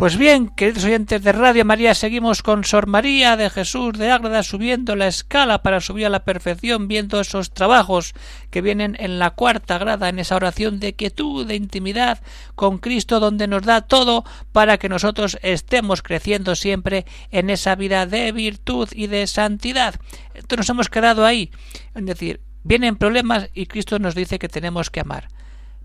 Pues 0.00 0.16
bien, 0.16 0.48
queridos 0.48 0.84
oyentes 0.84 1.22
de 1.22 1.30
Radio 1.30 1.62
María, 1.66 1.94
seguimos 1.94 2.42
con 2.42 2.64
Sor 2.64 2.86
María 2.86 3.36
de 3.36 3.50
Jesús 3.50 3.98
de 3.98 4.10
Ágreda 4.10 4.42
subiendo 4.42 4.96
la 4.96 5.08
escala 5.08 5.62
para 5.62 5.82
subir 5.82 6.06
a 6.06 6.08
la 6.08 6.24
perfección, 6.24 6.88
viendo 6.88 7.20
esos 7.20 7.50
trabajos 7.50 8.14
que 8.48 8.62
vienen 8.62 8.96
en 8.98 9.18
la 9.18 9.32
cuarta 9.32 9.76
grada, 9.76 10.08
en 10.08 10.18
esa 10.18 10.36
oración 10.36 10.80
de 10.80 10.94
quietud, 10.94 11.46
de 11.46 11.54
intimidad 11.54 12.22
con 12.54 12.78
Cristo, 12.78 13.20
donde 13.20 13.46
nos 13.46 13.60
da 13.60 13.82
todo 13.82 14.24
para 14.52 14.78
que 14.78 14.88
nosotros 14.88 15.36
estemos 15.42 16.00
creciendo 16.00 16.54
siempre 16.54 17.04
en 17.30 17.50
esa 17.50 17.74
vida 17.74 18.06
de 18.06 18.32
virtud 18.32 18.88
y 18.92 19.06
de 19.06 19.26
santidad. 19.26 19.96
Entonces 20.32 20.60
nos 20.60 20.70
hemos 20.70 20.88
quedado 20.88 21.26
ahí, 21.26 21.50
es 21.94 22.06
decir, 22.06 22.40
vienen 22.64 22.96
problemas 22.96 23.50
y 23.52 23.66
Cristo 23.66 23.98
nos 23.98 24.14
dice 24.14 24.38
que 24.38 24.48
tenemos 24.48 24.88
que 24.88 25.00
amar. 25.00 25.28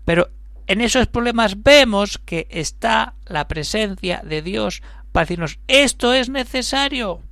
Pero 0.06 0.30
en 0.66 0.80
esos 0.80 1.06
problemas 1.06 1.62
vemos 1.62 2.18
que 2.18 2.48
está 2.50 3.14
la 3.26 3.48
presencia 3.48 4.22
de 4.24 4.42
Dios 4.42 4.82
para 5.12 5.24
decirnos 5.24 5.58
esto 5.68 6.12
es 6.12 6.28
necesario 6.28 7.22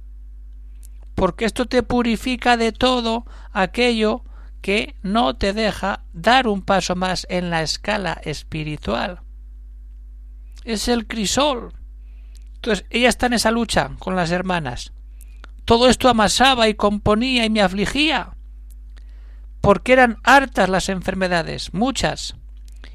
porque 1.14 1.44
esto 1.44 1.66
te 1.66 1.82
purifica 1.82 2.56
de 2.56 2.72
todo 2.72 3.24
aquello 3.52 4.24
que 4.60 4.96
no 5.02 5.36
te 5.36 5.52
deja 5.52 6.04
dar 6.12 6.48
un 6.48 6.62
paso 6.62 6.96
más 6.96 7.26
en 7.28 7.50
la 7.50 7.62
escala 7.62 8.20
espiritual. 8.24 9.20
Es 10.64 10.88
el 10.88 11.06
crisol. 11.06 11.72
Entonces, 12.54 12.86
ella 12.90 13.10
está 13.10 13.26
en 13.26 13.34
esa 13.34 13.50
lucha 13.50 13.90
con 13.98 14.16
las 14.16 14.30
hermanas. 14.30 14.92
Todo 15.64 15.88
esto 15.88 16.08
amasaba 16.08 16.68
y 16.68 16.74
componía 16.74 17.44
y 17.44 17.50
me 17.50 17.60
afligía, 17.60 18.36
porque 19.60 19.92
eran 19.92 20.18
hartas 20.24 20.68
las 20.68 20.88
enfermedades, 20.88 21.72
muchas 21.72 22.36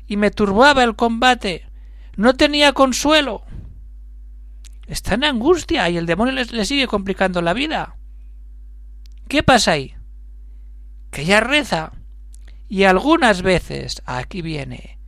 y 0.10 0.18
me 0.18 0.32
turbaba 0.32 0.84
el 0.84 0.96
combate. 0.96 1.70
No 2.18 2.34
tenía 2.34 2.74
consuelo. 2.74 3.44
Está 4.88 5.14
en 5.14 5.24
angustia 5.24 5.88
y 5.90 5.98
el 5.98 6.08
demonio 6.08 6.34
le, 6.34 6.66
sigue 6.66 6.88
complicando 6.88 7.44
la 7.44 7.54
vida. 7.54 7.96
¿Qué 9.28 9.44
pasa 9.44 9.74
ahí? 9.74 9.94
Que 11.12 11.22
ella 11.22 11.40
reza 11.40 11.94
y 12.68 12.84
algunas 12.84 13.44
veces, 13.44 14.02
aquí 14.06 14.42
viene, 14.42 15.00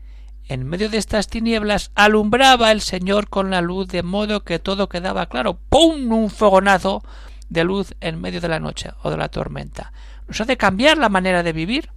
en 0.48 0.68
medio 0.68 0.88
de 0.88 1.00
estas 1.00 1.28
tinieblas 1.28 1.92
alumbraba 1.96 2.72
el 2.72 2.82
Señor 2.82 3.28
con 3.28 3.50
la 3.50 3.62
luz 3.62 3.88
de 3.88 4.04
modo 4.04 4.44
que 4.44 4.60
todo 4.60 4.88
quedaba 4.88 5.26
claro. 5.26 5.60
¡Pum! 5.70 6.12
un 6.12 6.30
fogonazo 6.30 7.04
de 7.50 7.64
luz 7.64 7.96
en 8.02 8.22
medio 8.22 8.40
de 8.40 8.50
la 8.50 8.60
noche 8.60 8.92
o 9.02 9.10
de 9.10 9.18
la 9.18 9.30
tormenta. 9.30 9.94
Nos 10.28 10.40
hace 10.42 10.58
cambiar 10.58 11.00
la 11.00 11.10
manera 11.10 11.42
de 11.42 11.54
vivir. 11.54 11.90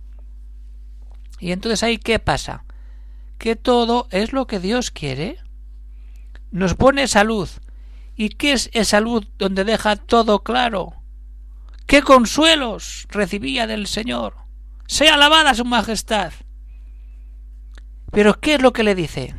Y 1.38 1.52
entonces 1.52 1.82
ahí 1.82 1.98
qué 1.98 2.18
pasa? 2.18 2.64
Que 3.44 3.56
todo 3.56 4.08
es 4.10 4.32
lo 4.32 4.46
que 4.46 4.58
Dios 4.58 4.90
quiere. 4.90 5.36
Nos 6.50 6.72
pone 6.76 7.06
salud. 7.06 7.46
¿Y 8.16 8.30
qué 8.30 8.52
es 8.52 8.70
esa 8.72 9.00
luz 9.00 9.28
donde 9.36 9.64
deja 9.64 9.96
todo 9.96 10.42
claro? 10.42 10.94
¿Qué 11.84 12.00
consuelos 12.00 13.06
recibía 13.10 13.66
del 13.66 13.86
Señor? 13.86 14.34
Sea 14.86 15.16
alabada 15.16 15.52
su 15.52 15.66
majestad. 15.66 16.32
Pero 18.10 18.40
¿qué 18.40 18.54
es 18.54 18.62
lo 18.62 18.72
que 18.72 18.82
le 18.82 18.94
dice? 18.94 19.34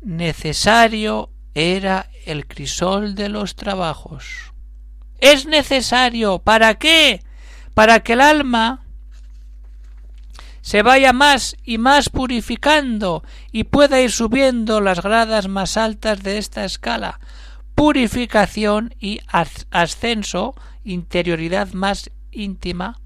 Necesario 0.00 1.32
era 1.52 2.08
el 2.26 2.46
crisol 2.46 3.16
de 3.16 3.28
los 3.28 3.56
trabajos. 3.56 4.52
Es 5.18 5.46
necesario. 5.46 6.38
¿Para 6.38 6.76
qué? 6.76 7.24
Para 7.74 8.04
que 8.04 8.12
el 8.12 8.20
alma 8.20 8.83
se 10.64 10.82
vaya 10.82 11.12
más 11.12 11.56
y 11.62 11.76
más 11.76 12.08
purificando 12.08 13.22
y 13.52 13.64
pueda 13.64 14.00
ir 14.00 14.10
subiendo 14.10 14.80
las 14.80 15.02
gradas 15.02 15.46
más 15.46 15.76
altas 15.76 16.22
de 16.22 16.38
esta 16.38 16.64
escala. 16.64 17.20
Purificación 17.74 18.94
y 18.98 19.20
ascenso, 19.28 20.54
interioridad 20.82 21.74
más 21.74 22.10
íntima 22.30 22.98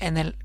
en 0.00 0.16
el 0.16 0.36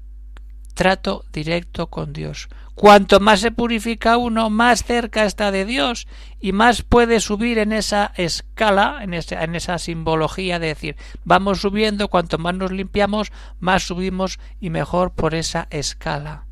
trato 0.73 1.23
directo 1.31 1.87
con 1.87 2.11
Dios. 2.11 2.49
Cuanto 2.75 3.21
más 3.21 3.39
se 3.39 3.51
purifica 3.51 4.17
uno, 4.17 4.49
más 4.49 4.83
cerca 4.83 5.23
está 5.23 5.49
de 5.49 5.63
Dios 5.63 6.07
y 6.41 6.51
más 6.51 6.81
puede 6.81 7.21
subir 7.21 7.57
en 7.57 7.71
esa 7.71 8.11
escala, 8.17 8.99
en 9.01 9.13
esa, 9.13 9.79
simbología 9.79 10.59
de 10.59 10.67
decir, 10.67 10.97
vamos 11.23 11.61
subiendo, 11.61 12.09
cuanto 12.09 12.37
más 12.37 12.53
nos 12.53 12.73
limpiamos, 12.73 13.31
más 13.61 13.83
subimos 13.83 14.39
y 14.59 14.71
mejor 14.71 15.13
por 15.13 15.35
esa 15.35 15.67
escala. 15.69 16.47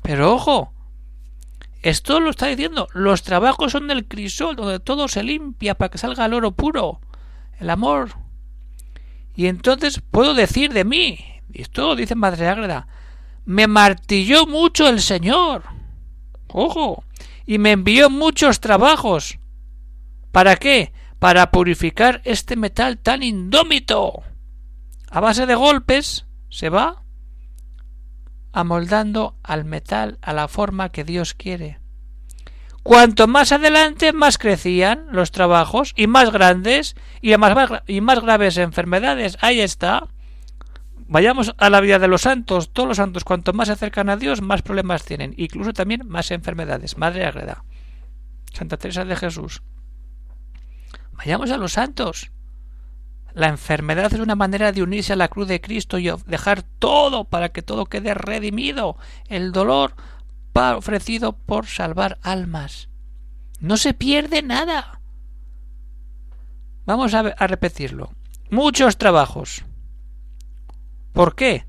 Pero 0.00 0.32
ojo, 0.32 0.72
esto 1.82 2.18
lo 2.18 2.30
está 2.30 2.46
diciendo, 2.46 2.88
los 2.94 3.22
trabajos 3.22 3.72
son 3.72 3.88
del 3.88 4.08
crisol, 4.08 4.56
donde 4.56 4.80
todo 4.80 5.06
se 5.06 5.22
limpia 5.22 5.74
para 5.74 5.90
que 5.90 5.98
salga 5.98 6.24
el 6.24 6.32
oro 6.32 6.52
puro, 6.52 7.02
el 7.60 7.68
amor. 7.68 8.12
Y 9.36 9.48
entonces 9.48 10.00
puedo 10.00 10.32
decir 10.32 10.72
de 10.72 10.84
mí, 10.84 11.18
y 11.52 11.60
esto 11.60 11.94
dice 11.94 12.14
Madre 12.14 12.48
Ágreda, 12.48 12.88
me 13.48 13.66
martilló 13.66 14.46
mucho 14.46 14.90
el 14.90 15.00
Señor. 15.00 15.62
Ojo. 16.48 17.02
Y 17.46 17.56
me 17.56 17.72
envió 17.72 18.10
muchos 18.10 18.60
trabajos. 18.60 19.38
¿Para 20.32 20.56
qué? 20.56 20.92
Para 21.18 21.50
purificar 21.50 22.20
este 22.26 22.56
metal 22.56 22.98
tan 22.98 23.22
indómito. 23.22 24.22
A 25.10 25.20
base 25.20 25.46
de 25.46 25.54
golpes 25.54 26.26
se 26.50 26.68
va 26.68 27.02
amoldando 28.52 29.38
al 29.42 29.64
metal 29.64 30.18
a 30.20 30.34
la 30.34 30.46
forma 30.46 30.90
que 30.90 31.04
Dios 31.04 31.32
quiere. 31.32 31.80
Cuanto 32.82 33.28
más 33.28 33.50
adelante, 33.52 34.12
más 34.12 34.36
crecían 34.36 35.06
los 35.10 35.30
trabajos 35.30 35.94
y 35.96 36.06
más 36.06 36.30
grandes 36.32 36.96
y 37.22 37.34
más, 37.38 37.82
y 37.86 38.02
más 38.02 38.20
graves 38.20 38.58
enfermedades. 38.58 39.38
Ahí 39.40 39.60
está. 39.60 40.08
Vayamos 41.08 41.54
a 41.56 41.70
la 41.70 41.80
vida 41.80 41.98
de 41.98 42.06
los 42.06 42.22
santos. 42.22 42.70
Todos 42.70 42.88
los 42.88 42.96
santos, 42.98 43.24
cuanto 43.24 43.52
más 43.52 43.68
se 43.68 43.72
acercan 43.72 44.10
a 44.10 44.16
Dios, 44.16 44.42
más 44.42 44.62
problemas 44.62 45.04
tienen. 45.04 45.34
Incluso 45.36 45.72
también 45.72 46.06
más 46.06 46.30
enfermedades. 46.30 46.98
Madre 46.98 47.24
Agreda. 47.24 47.64
Santa 48.52 48.76
Teresa 48.76 49.04
de 49.04 49.16
Jesús. 49.16 49.62
Vayamos 51.12 51.50
a 51.50 51.56
los 51.56 51.72
santos. 51.72 52.30
La 53.32 53.48
enfermedad 53.48 54.12
es 54.12 54.20
una 54.20 54.34
manera 54.34 54.70
de 54.72 54.82
unirse 54.82 55.14
a 55.14 55.16
la 55.16 55.28
cruz 55.28 55.48
de 55.48 55.60
Cristo 55.60 55.98
y 55.98 56.10
dejar 56.26 56.62
todo 56.62 57.24
para 57.24 57.50
que 57.50 57.62
todo 57.62 57.86
quede 57.86 58.14
redimido. 58.14 58.96
El 59.28 59.52
dolor 59.52 59.94
ofrecido 60.76 61.34
por 61.34 61.66
salvar 61.66 62.18
almas. 62.22 62.88
No 63.60 63.76
se 63.76 63.94
pierde 63.94 64.42
nada. 64.42 65.00
Vamos 66.84 67.14
a, 67.14 67.20
a 67.20 67.46
repetirlo. 67.46 68.12
Muchos 68.50 68.96
trabajos, 68.96 69.64
¿Por 71.18 71.34
qué? 71.34 71.66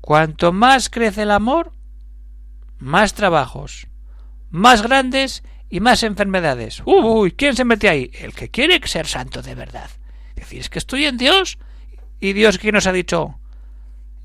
Cuanto 0.00 0.50
más 0.50 0.90
crece 0.90 1.22
el 1.22 1.30
amor, 1.30 1.70
más 2.80 3.14
trabajos, 3.14 3.86
más 4.50 4.82
grandes 4.82 5.44
y 5.70 5.78
más 5.78 6.02
enfermedades. 6.02 6.82
Uy, 6.84 7.30
¿quién 7.30 7.54
se 7.54 7.64
mete 7.64 7.88
ahí? 7.88 8.10
El 8.14 8.34
que 8.34 8.50
quiere 8.50 8.84
ser 8.88 9.06
santo 9.06 9.42
de 9.42 9.54
verdad. 9.54 9.88
Es 10.30 10.34
decir, 10.34 10.58
es 10.58 10.70
que 10.70 10.80
estoy 10.80 11.04
en 11.04 11.18
Dios 11.18 11.56
y 12.18 12.32
Dios 12.32 12.58
que 12.58 12.72
nos 12.72 12.88
ha 12.88 12.92
dicho, 12.92 13.38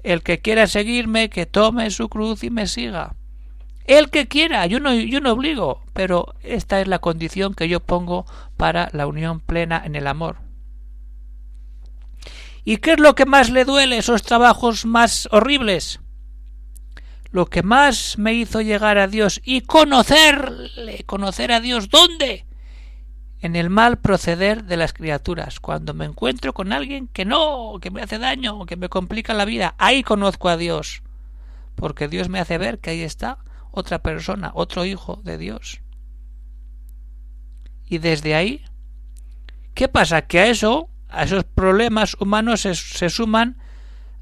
el 0.01 0.23
que 0.23 0.39
quiera 0.39 0.65
seguirme, 0.65 1.29
que 1.29 1.45
tome 1.45 1.91
su 1.91 2.09
cruz 2.09 2.43
y 2.43 2.49
me 2.49 2.65
siga. 2.65 3.13
El 3.85 4.09
que 4.09 4.27
quiera, 4.27 4.65
yo 4.65 4.79
no, 4.79 4.95
yo 4.95 5.21
no 5.21 5.33
obligo, 5.33 5.83
pero 5.93 6.33
esta 6.41 6.81
es 6.81 6.87
la 6.87 6.97
condición 6.97 7.53
que 7.53 7.69
yo 7.69 7.81
pongo 7.81 8.25
para 8.57 8.89
la 8.93 9.05
unión 9.05 9.41
plena 9.41 9.79
en 9.85 9.95
el 9.95 10.07
amor. 10.07 10.48
¿Y 12.69 12.77
qué 12.77 12.91
es 12.91 12.99
lo 12.99 13.15
que 13.15 13.25
más 13.25 13.49
le 13.49 13.65
duele, 13.65 13.97
esos 13.97 14.21
trabajos 14.21 14.85
más 14.85 15.27
horribles? 15.31 16.01
Lo 17.31 17.47
que 17.47 17.63
más 17.63 18.19
me 18.19 18.35
hizo 18.35 18.61
llegar 18.61 18.99
a 18.99 19.07
Dios 19.07 19.41
y 19.43 19.61
conocerle, 19.61 21.03
conocer 21.07 21.51
a 21.51 21.61
Dios, 21.61 21.89
¿dónde? 21.89 22.45
En 23.39 23.55
el 23.55 23.71
mal 23.71 23.97
proceder 23.97 24.65
de 24.65 24.77
las 24.77 24.93
criaturas. 24.93 25.59
Cuando 25.59 25.95
me 25.95 26.05
encuentro 26.05 26.53
con 26.53 26.71
alguien 26.71 27.07
que 27.07 27.25
no, 27.25 27.79
que 27.81 27.89
me 27.89 28.03
hace 28.03 28.19
daño, 28.19 28.63
que 28.67 28.75
me 28.75 28.87
complica 28.87 29.33
la 29.33 29.45
vida, 29.45 29.73
ahí 29.79 30.03
conozco 30.03 30.47
a 30.47 30.55
Dios. 30.55 31.01
Porque 31.73 32.07
Dios 32.07 32.29
me 32.29 32.39
hace 32.39 32.59
ver 32.59 32.77
que 32.77 32.91
ahí 32.91 33.01
está 33.01 33.39
otra 33.71 34.03
persona, 34.03 34.51
otro 34.53 34.85
hijo 34.85 35.19
de 35.23 35.39
Dios. 35.39 35.81
Y 37.87 37.97
desde 37.97 38.35
ahí, 38.35 38.63
¿qué 39.73 39.87
pasa? 39.87 40.27
Que 40.27 40.41
a 40.41 40.45
eso 40.45 40.91
a 41.09 41.23
esos 41.23 41.43
problemas 41.43 42.15
humanos 42.19 42.61
se, 42.61 43.09
suman 43.09 43.57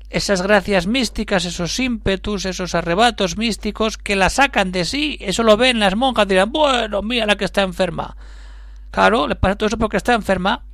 esas 0.09 0.41
gracias 0.41 0.87
místicas, 0.87 1.43
esos 1.45 1.77
ímpetus, 1.79 2.45
esos 2.45 2.75
arrebatos 2.75 3.37
místicos 3.37 3.97
que 3.97 4.15
la 4.15 4.29
sacan 4.29 4.71
de 4.71 4.85
sí. 4.85 5.17
Eso 5.19 5.43
lo 5.43 5.57
ven 5.57 5.79
las 5.79 5.95
monjas, 5.95 6.27
dirán, 6.27 6.51
bueno, 6.51 7.01
mira 7.01 7.25
la 7.25 7.35
que 7.35 7.45
está 7.45 7.61
enferma. 7.61 8.15
Claro, 8.89 9.27
le 9.27 9.35
pasa 9.35 9.55
todo 9.55 9.67
eso 9.67 9.77
porque 9.77 9.97
está 9.97 10.13
enferma. 10.13 10.65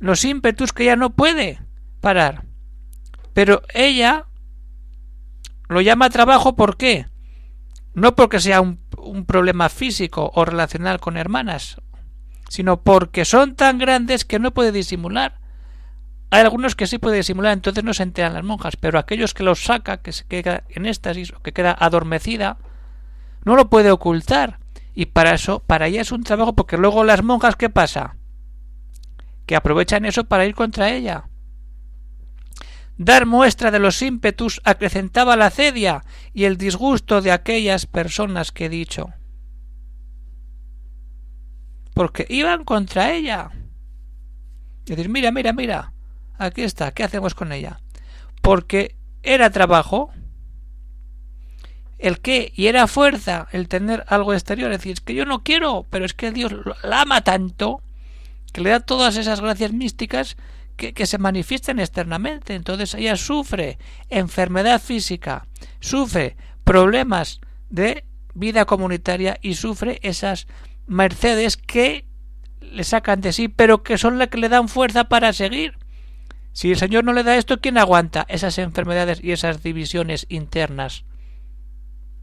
Los 0.00 0.24
ímpetus 0.24 0.72
que 0.72 0.82
ella 0.82 0.96
no 0.96 1.10
puede 1.10 1.60
parar. 2.00 2.44
Pero 3.32 3.62
ella 3.72 4.26
lo 5.68 5.80
llama 5.80 6.10
trabajo, 6.10 6.56
¿por 6.56 6.76
qué? 6.76 7.06
No 7.94 8.14
porque 8.14 8.38
sea 8.38 8.60
un, 8.60 8.80
un 8.98 9.24
problema 9.24 9.70
físico 9.70 10.30
o 10.34 10.44
relacional 10.44 11.00
con 11.00 11.16
hermanas 11.16 11.78
sino 12.54 12.82
porque 12.82 13.24
son 13.24 13.56
tan 13.56 13.78
grandes 13.78 14.24
que 14.24 14.38
no 14.38 14.54
puede 14.54 14.70
disimular. 14.70 15.40
Hay 16.30 16.42
algunos 16.42 16.76
que 16.76 16.86
sí 16.86 16.98
puede 16.98 17.16
disimular, 17.16 17.52
entonces 17.52 17.82
no 17.82 17.92
se 17.92 18.04
enteran 18.04 18.32
las 18.32 18.44
monjas, 18.44 18.76
pero 18.76 19.00
aquellos 19.00 19.34
que 19.34 19.42
los 19.42 19.64
saca, 19.64 20.02
que 20.02 20.12
se 20.12 20.24
queda 20.24 20.62
en 20.68 20.86
éxtasis 20.86 21.32
o 21.32 21.42
que 21.42 21.52
queda 21.52 21.76
adormecida, 21.76 22.58
no 23.42 23.56
lo 23.56 23.68
puede 23.70 23.90
ocultar. 23.90 24.60
Y 24.94 25.06
para 25.06 25.34
eso, 25.34 25.64
para 25.66 25.88
ella 25.88 26.00
es 26.00 26.12
un 26.12 26.22
trabajo, 26.22 26.52
porque 26.52 26.76
luego 26.76 27.02
las 27.02 27.24
monjas, 27.24 27.56
¿qué 27.56 27.70
pasa? 27.70 28.14
Que 29.46 29.56
aprovechan 29.56 30.04
eso 30.04 30.22
para 30.22 30.46
ir 30.46 30.54
contra 30.54 30.92
ella. 30.92 31.24
Dar 32.98 33.26
muestra 33.26 33.72
de 33.72 33.80
los 33.80 34.00
ímpetus 34.00 34.60
acrecentaba 34.62 35.34
la 35.34 35.50
cedia 35.50 36.04
y 36.32 36.44
el 36.44 36.56
disgusto 36.56 37.20
de 37.20 37.32
aquellas 37.32 37.86
personas 37.86 38.52
que 38.52 38.66
he 38.66 38.68
dicho 38.68 39.12
porque 41.94 42.26
iban 42.28 42.64
contra 42.64 43.12
ella. 43.12 43.50
Y 44.84 44.90
decir, 44.90 45.08
mira, 45.08 45.30
mira, 45.30 45.52
mira, 45.52 45.92
aquí 46.36 46.62
está, 46.62 46.92
¿qué 46.92 47.04
hacemos 47.04 47.34
con 47.34 47.52
ella? 47.52 47.80
Porque 48.42 48.96
era 49.22 49.48
trabajo, 49.50 50.10
el 51.98 52.20
qué, 52.20 52.52
y 52.54 52.66
era 52.66 52.86
fuerza 52.86 53.46
el 53.52 53.68
tener 53.68 54.04
algo 54.08 54.34
exterior, 54.34 54.70
es 54.72 54.78
decir, 54.78 54.92
es 54.92 55.00
que 55.00 55.14
yo 55.14 55.24
no 55.24 55.42
quiero, 55.42 55.86
pero 55.88 56.04
es 56.04 56.12
que 56.12 56.32
Dios 56.32 56.52
la 56.82 57.02
ama 57.02 57.22
tanto 57.22 57.80
que 58.52 58.60
le 58.60 58.70
da 58.70 58.80
todas 58.80 59.16
esas 59.16 59.40
gracias 59.40 59.72
místicas 59.72 60.36
que, 60.76 60.92
que, 60.92 61.06
se 61.06 61.18
manifiestan 61.18 61.80
externamente. 61.80 62.54
Entonces 62.54 62.94
ella 62.94 63.16
sufre 63.16 63.78
enfermedad 64.10 64.80
física, 64.80 65.46
sufre 65.80 66.36
problemas 66.62 67.40
de 67.68 68.04
vida 68.34 68.64
comunitaria 68.64 69.38
y 69.42 69.54
sufre 69.54 69.98
esas 70.02 70.46
mercedes 70.86 71.56
que 71.56 72.06
le 72.60 72.84
sacan 72.84 73.20
de 73.20 73.32
sí, 73.32 73.48
pero 73.48 73.82
que 73.82 73.98
son 73.98 74.18
las 74.18 74.28
que 74.28 74.38
le 74.38 74.48
dan 74.48 74.68
fuerza 74.68 75.04
para 75.04 75.32
seguir. 75.32 75.78
Si 76.52 76.70
el 76.70 76.76
Señor 76.76 77.04
no 77.04 77.12
le 77.12 77.24
da 77.24 77.36
esto, 77.36 77.60
¿quién 77.60 77.78
aguanta 77.78 78.26
esas 78.28 78.58
enfermedades 78.58 79.22
y 79.22 79.32
esas 79.32 79.62
divisiones 79.62 80.26
internas? 80.28 81.04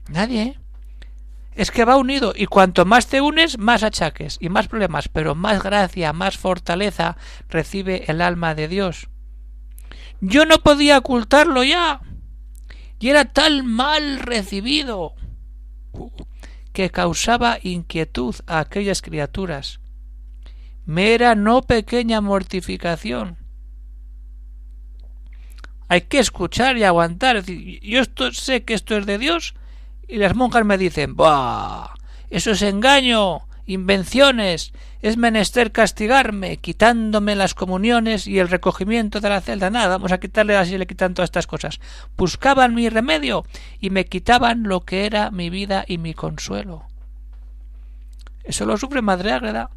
Nadie. 0.07 0.41
¿eh? 0.41 0.59
Es 1.53 1.69
que 1.69 1.83
va 1.83 1.97
unido 1.97 2.33
y 2.35 2.45
cuanto 2.45 2.85
más 2.85 3.07
te 3.07 3.19
unes, 3.19 3.57
más 3.57 3.83
achaques 3.83 4.37
y 4.39 4.49
más 4.49 4.67
problemas, 4.67 5.09
pero 5.09 5.35
más 5.35 5.61
gracia, 5.61 6.13
más 6.13 6.37
fortaleza 6.37 7.17
recibe 7.49 8.05
el 8.07 8.21
alma 8.21 8.55
de 8.55 8.69
Dios. 8.69 9.09
Yo 10.21 10.45
no 10.45 10.59
podía 10.59 10.97
ocultarlo 10.97 11.63
ya. 11.63 12.01
Y 12.99 13.09
era 13.09 13.25
tal 13.25 13.63
mal 13.63 14.19
recibido 14.19 15.15
que 16.73 16.89
causaba 16.89 17.59
inquietud 17.61 18.35
a 18.47 18.59
aquellas 18.59 19.01
criaturas. 19.01 19.79
Me 20.85 21.13
era 21.13 21.35
no 21.35 21.61
pequeña 21.61 22.21
mortificación. 22.21 23.37
Hay 25.87 26.01
que 26.01 26.19
escuchar 26.19 26.77
y 26.77 26.83
aguantar. 26.83 27.43
yo 27.43 27.99
esto, 27.99 28.31
sé 28.31 28.63
que 28.63 28.73
esto 28.73 28.97
es 28.97 29.05
de 29.05 29.17
Dios 29.17 29.53
y 30.07 30.17
las 30.17 30.35
monjas 30.35 30.65
me 30.65 30.77
dicen, 30.77 31.15
¡Bah! 31.15 31.93
Eso 32.29 32.51
es 32.51 32.61
engaño, 32.61 33.41
invenciones, 33.65 34.73
es 35.01 35.17
menester 35.17 35.71
castigarme, 35.71 36.57
quitándome 36.57 37.35
las 37.35 37.53
comuniones 37.53 38.27
y 38.27 38.39
el 38.39 38.49
recogimiento 38.49 39.19
de 39.19 39.29
la 39.29 39.41
celda. 39.41 39.69
Nada, 39.69 39.89
vamos 39.89 40.11
a 40.11 40.19
quitarle 40.19 40.55
así 40.55 40.77
le 40.77 40.87
quitan 40.87 41.13
todas 41.13 41.27
estas 41.27 41.47
cosas. 41.47 41.79
Buscaban 42.17 42.75
mi 42.75 42.89
remedio 42.89 43.45
y 43.79 43.89
me 43.89 44.05
quitaban 44.05 44.63
lo 44.63 44.81
que 44.81 45.05
era 45.05 45.31
mi 45.31 45.49
vida 45.49 45.85
y 45.87 45.97
mi 45.97 46.13
consuelo. 46.13 46.85
Eso 48.43 48.65
lo 48.65 48.77
sufre 48.77 49.01
Madre 49.01 49.31
Ágreda. 49.31 49.69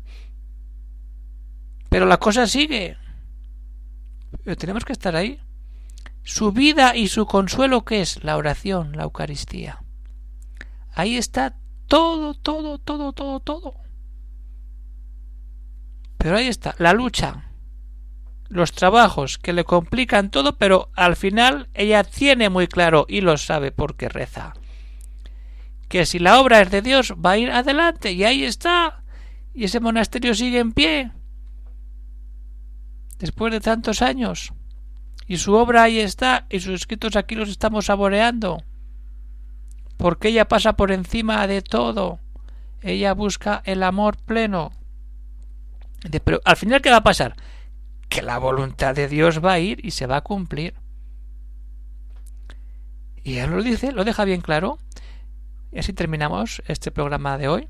Pero 1.88 2.06
la 2.06 2.18
cosa 2.18 2.46
sigue. 2.46 2.96
Pero 4.42 4.56
tenemos 4.56 4.84
que 4.84 4.92
estar 4.92 5.14
ahí. 5.14 5.40
Su 6.22 6.52
vida 6.52 6.96
y 6.96 7.08
su 7.08 7.26
consuelo, 7.26 7.84
¿qué 7.84 8.00
es? 8.00 8.24
La 8.24 8.36
oración, 8.36 8.96
la 8.96 9.04
Eucaristía. 9.04 9.82
Ahí 10.94 11.16
está 11.16 11.56
todo, 11.86 12.34
todo, 12.34 12.78
todo, 12.78 13.12
todo, 13.12 13.40
todo. 13.40 13.74
Pero 16.18 16.36
ahí 16.36 16.48
está, 16.48 16.74
la 16.78 16.92
lucha, 16.92 17.50
los 18.48 18.72
trabajos 18.72 19.38
que 19.38 19.52
le 19.52 19.64
complican 19.64 20.30
todo, 20.30 20.56
pero 20.56 20.90
al 20.94 21.16
final 21.16 21.68
ella 21.74 22.04
tiene 22.04 22.48
muy 22.48 22.66
claro 22.66 23.04
y 23.08 23.20
lo 23.20 23.36
sabe 23.36 23.72
porque 23.72 24.08
reza. 24.08 24.54
Que 25.88 26.06
si 26.06 26.18
la 26.18 26.40
obra 26.40 26.60
es 26.60 26.70
de 26.70 26.82
Dios 26.82 27.12
va 27.12 27.32
a 27.32 27.38
ir 27.38 27.50
adelante 27.50 28.12
y 28.12 28.24
ahí 28.24 28.44
está. 28.44 29.02
Y 29.52 29.64
ese 29.64 29.80
monasterio 29.80 30.34
sigue 30.34 30.58
en 30.58 30.72
pie. 30.72 31.12
Después 33.18 33.52
de 33.52 33.60
tantos 33.60 34.02
años. 34.02 34.52
Y 35.26 35.36
su 35.36 35.54
obra 35.54 35.84
ahí 35.84 36.00
está 36.00 36.46
y 36.50 36.60
sus 36.60 36.74
escritos 36.74 37.16
aquí 37.16 37.34
los 37.34 37.48
estamos 37.48 37.86
saboreando. 37.86 38.62
Porque 39.96 40.28
ella 40.28 40.46
pasa 40.46 40.74
por 40.74 40.92
encima 40.92 41.46
de 41.46 41.62
todo. 41.62 42.18
Ella 42.82 43.14
busca 43.14 43.62
el 43.64 43.82
amor 43.82 44.16
pleno 44.16 44.72
pero 46.24 46.40
al 46.44 46.56
final, 46.56 46.82
¿qué 46.82 46.90
va 46.90 46.98
a 46.98 47.02
pasar? 47.02 47.34
Que 48.08 48.22
la 48.22 48.38
voluntad 48.38 48.94
de 48.94 49.08
Dios 49.08 49.44
va 49.44 49.54
a 49.54 49.58
ir 49.58 49.84
y 49.84 49.92
se 49.92 50.06
va 50.06 50.16
a 50.16 50.20
cumplir. 50.22 50.74
Y 53.22 53.38
él 53.38 53.50
lo 53.50 53.62
dice, 53.62 53.92
lo 53.92 54.04
deja 54.04 54.24
bien 54.24 54.42
claro. 54.42 54.78
Y 55.72 55.78
así 55.78 55.92
terminamos 55.92 56.62
este 56.66 56.90
programa 56.90 57.38
de 57.38 57.48
hoy. 57.48 57.68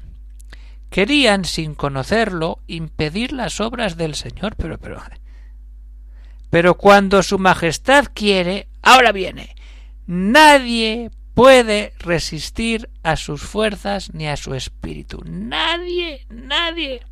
Querían, 0.91 1.45
sin 1.45 1.75
conocerlo, 1.75 2.59
impedir 2.67 3.33
las 3.33 3.61
obras 3.61 3.97
del 3.97 4.15
Señor, 4.15 4.57
pero, 4.57 4.79
pero, 4.79 5.01
pero 6.51 6.75
cuando 6.75 7.23
su 7.23 7.39
Majestad 7.39 8.07
quiere, 8.13 8.69
ahora 8.83 9.13
viene. 9.13 9.55
Nadie 10.07 11.11
puede 11.35 11.93
resistir 11.99 12.89
a 13.03 13.17
sus 13.17 13.43
fuerzas 13.43 14.15
ni 14.15 14.29
a 14.29 14.37
su 14.37 14.55
espíritu. 14.55 15.21
Nadie, 15.27 16.27
nadie. 16.31 17.03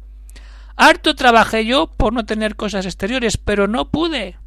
Harto 0.76 1.14
trabajé 1.14 1.66
yo 1.66 1.88
por 1.88 2.12
no 2.12 2.24
tener 2.24 2.56
cosas 2.56 2.87
exteriores, 2.87 3.37
pero 3.37 3.68
no 3.68 3.90
pude. 3.90 4.38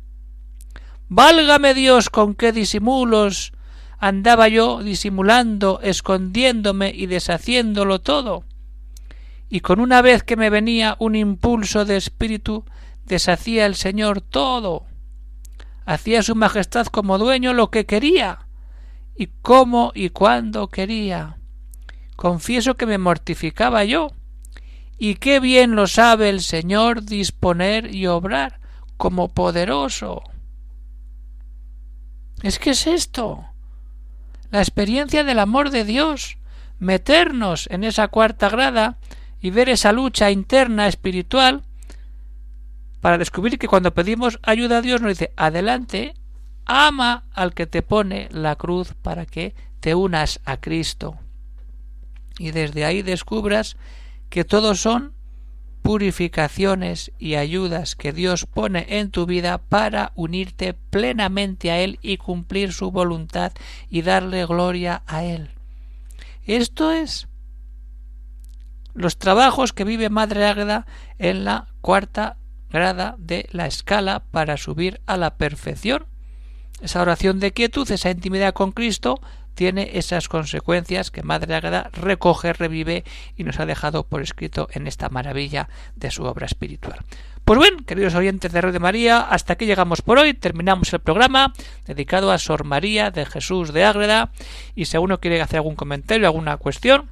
Válgame 1.07 1.73
Dios 1.73 2.09
con 2.09 2.33
qué 2.33 2.51
disimulos 2.51 3.53
andaba 3.99 4.47
yo 4.47 4.81
disimulando, 4.81 5.79
escondiéndome 5.81 6.91
y 6.93 7.05
deshaciéndolo 7.05 8.01
todo. 8.01 8.43
Y 9.49 9.59
con 9.59 9.79
una 9.79 10.01
vez 10.01 10.23
que 10.23 10.35
me 10.35 10.49
venía 10.49 10.95
un 10.99 11.15
impulso 11.15 11.85
de 11.85 11.97
espíritu, 11.97 12.65
deshacía 13.05 13.65
el 13.65 13.75
Señor 13.75 14.21
todo. 14.21 14.85
Hacía 15.85 16.23
su 16.23 16.35
Majestad 16.35 16.88
como 16.88 17.19
dueño 17.19 17.53
lo 17.53 17.69
que 17.69 17.85
quería, 17.85 18.44
y 19.15 19.28
cómo 19.41 19.91
y 19.95 20.10
cuándo 20.10 20.67
quería. 20.67 21.38
Confieso 22.15 22.75
que 22.75 22.86
me 22.86 22.97
mortificaba 22.97 23.84
yo, 23.84 24.12
y 24.97 25.15
qué 25.15 25.39
bien 25.39 25.75
lo 25.75 25.88
sabe 25.88 26.30
el 26.30 26.41
Señor 26.41 27.04
disponer 27.04 27.93
y 27.93 28.08
obrar 28.08 28.60
como 28.97 29.34
poderoso. 29.34 30.23
Es 32.41 32.60
que 32.60 32.71
es 32.71 32.88
esto. 32.88 33.45
La 34.51 34.60
experiencia 34.60 35.23
del 35.23 35.39
amor 35.39 35.69
de 35.69 35.84
Dios. 35.84 36.38
Meternos 36.80 37.67
en 37.71 37.84
esa 37.84 38.10
cuarta 38.10 38.49
grada 38.49 38.97
y 39.41 39.49
ver 39.49 39.69
esa 39.69 39.91
lucha 39.91 40.32
interna 40.32 40.88
espiritual 40.88 41.63
para 42.99 43.17
descubrir 43.17 43.60
que 43.60 43.67
cuando 43.67 43.93
pedimos 43.93 44.39
ayuda 44.43 44.78
a 44.78 44.82
Dios 44.82 45.01
nos 45.01 45.12
dice 45.12 45.32
adelante, 45.38 46.15
ama 46.65 47.25
al 47.34 47.54
que 47.54 47.67
te 47.67 47.82
pone 47.82 48.28
la 48.32 48.56
cruz 48.56 48.93
para 49.01 49.25
que 49.25 49.56
te 49.80 49.95
unas 49.95 50.39
a 50.45 50.58
Cristo. 50.58 51.17
Y 52.38 52.51
desde 52.51 52.86
ahí 52.86 53.01
descubras 53.01 53.78
que 54.30 54.43
todos 54.43 54.82
son 54.82 55.13
purificaciones 55.82 57.12
y 57.19 57.36
ayudas 57.36 57.95
que 57.95 58.12
Dios 58.12 58.47
pone 58.47 58.88
en 58.89 59.12
tu 59.12 59.28
vida 59.28 59.60
para 59.60 60.12
unirte 60.15 60.73
plenamente 60.73 61.69
a 61.69 61.80
Él 61.80 61.99
y 62.01 62.17
cumplir 62.17 62.73
su 62.73 62.89
voluntad 62.89 63.51
y 63.89 64.01
darle 64.01 64.45
gloria 64.47 65.04
a 65.06 65.23
Él. 65.23 65.51
Esto 66.45 66.91
es 66.91 67.28
los 68.95 69.17
trabajos 69.17 69.73
que 69.73 69.84
vive 69.84 70.10
Madre 70.10 70.45
Águeda 70.45 70.88
en 71.19 71.45
la 71.45 71.67
cuarta 71.82 72.38
grada 72.71 73.15
de 73.19 73.47
la 73.51 73.67
escala 73.67 74.23
para 74.32 74.58
subir 74.58 75.01
a 75.06 75.17
la 75.17 75.36
perfección. 75.36 76.08
Esa 76.81 77.01
oración 77.01 77.39
de 77.39 77.51
quietud, 77.51 77.89
esa 77.89 78.11
intimidad 78.11 78.53
con 78.53 78.71
Cristo, 78.71 79.19
tiene 79.55 79.91
esas 79.93 80.27
consecuencias 80.27 81.11
que 81.11 81.23
Madre 81.23 81.55
Águeda 81.55 81.89
recoge, 81.93 82.53
revive 82.53 83.03
y 83.38 83.43
nos 83.43 83.59
ha 83.59 83.65
dejado 83.65 84.03
por 84.03 84.21
escrito 84.21 84.67
en 84.71 84.85
esta 84.85 85.09
maravilla 85.09 85.69
de 85.95 86.11
su 86.11 86.23
obra 86.23 86.45
espiritual. 86.45 86.99
Pues 87.45 87.59
bien, 87.59 87.83
queridos 87.85 88.15
oyentes 88.15 88.51
de 88.51 88.59
Radio 88.59 88.79
María, 88.79 89.21
hasta 89.21 89.53
aquí 89.53 89.65
llegamos 89.65 90.01
por 90.01 90.17
hoy, 90.17 90.33
terminamos 90.33 90.91
el 90.93 90.99
programa 90.99 91.53
dedicado 91.85 92.31
a 92.31 92.38
Sor 92.38 92.63
María 92.63 93.11
de 93.11 93.25
Jesús 93.25 93.71
de 93.71 93.85
Ágreda. 93.85 94.31
Y 94.75 94.85
si 94.85 94.97
alguno 94.97 95.19
quiere 95.19 95.41
hacer 95.41 95.57
algún 95.57 95.75
comentario, 95.75 96.27
alguna 96.27 96.57
cuestión, 96.57 97.09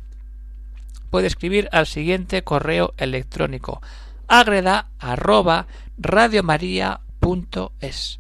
puede 1.10 1.28
escribir 1.28 1.70
al 1.72 1.86
siguiente 1.86 2.44
correo 2.44 2.94
electrónico 2.98 3.82
agreda 4.28 4.88
arroba 5.00 5.68
radiomaria.es 5.98 8.20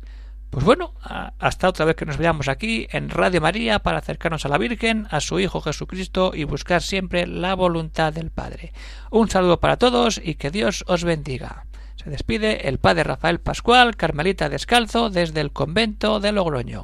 pues 0.53 0.65
bueno, 0.65 0.93
hasta 1.39 1.67
otra 1.67 1.83
vez 1.83 1.95
que 1.95 2.05
nos 2.05 2.17
veamos 2.17 2.47
aquí 2.47 2.85
en 2.91 3.09
Radio 3.09 3.41
María 3.41 3.79
para 3.79 3.97
acercarnos 3.97 4.45
a 4.45 4.49
la 4.49 4.59
Virgen, 4.59 5.07
a 5.09 5.19
su 5.19 5.39
Hijo 5.39 5.61
Jesucristo 5.61 6.31
y 6.35 6.43
buscar 6.43 6.83
siempre 6.83 7.25
la 7.25 7.55
voluntad 7.55 8.13
del 8.13 8.29
Padre. 8.29 8.71
Un 9.09 9.31
saludo 9.31 9.59
para 9.59 9.77
todos 9.77 10.21
y 10.23 10.35
que 10.35 10.51
Dios 10.51 10.83
os 10.85 11.05
bendiga. 11.05 11.65
Se 11.95 12.11
despide 12.11 12.69
el 12.69 12.77
Padre 12.77 13.03
Rafael 13.03 13.39
Pascual, 13.39 13.95
Carmelita 13.95 14.47
Descalzo, 14.47 15.09
desde 15.09 15.41
el 15.41 15.51
convento 15.51 16.19
de 16.19 16.33
Logroño. 16.33 16.83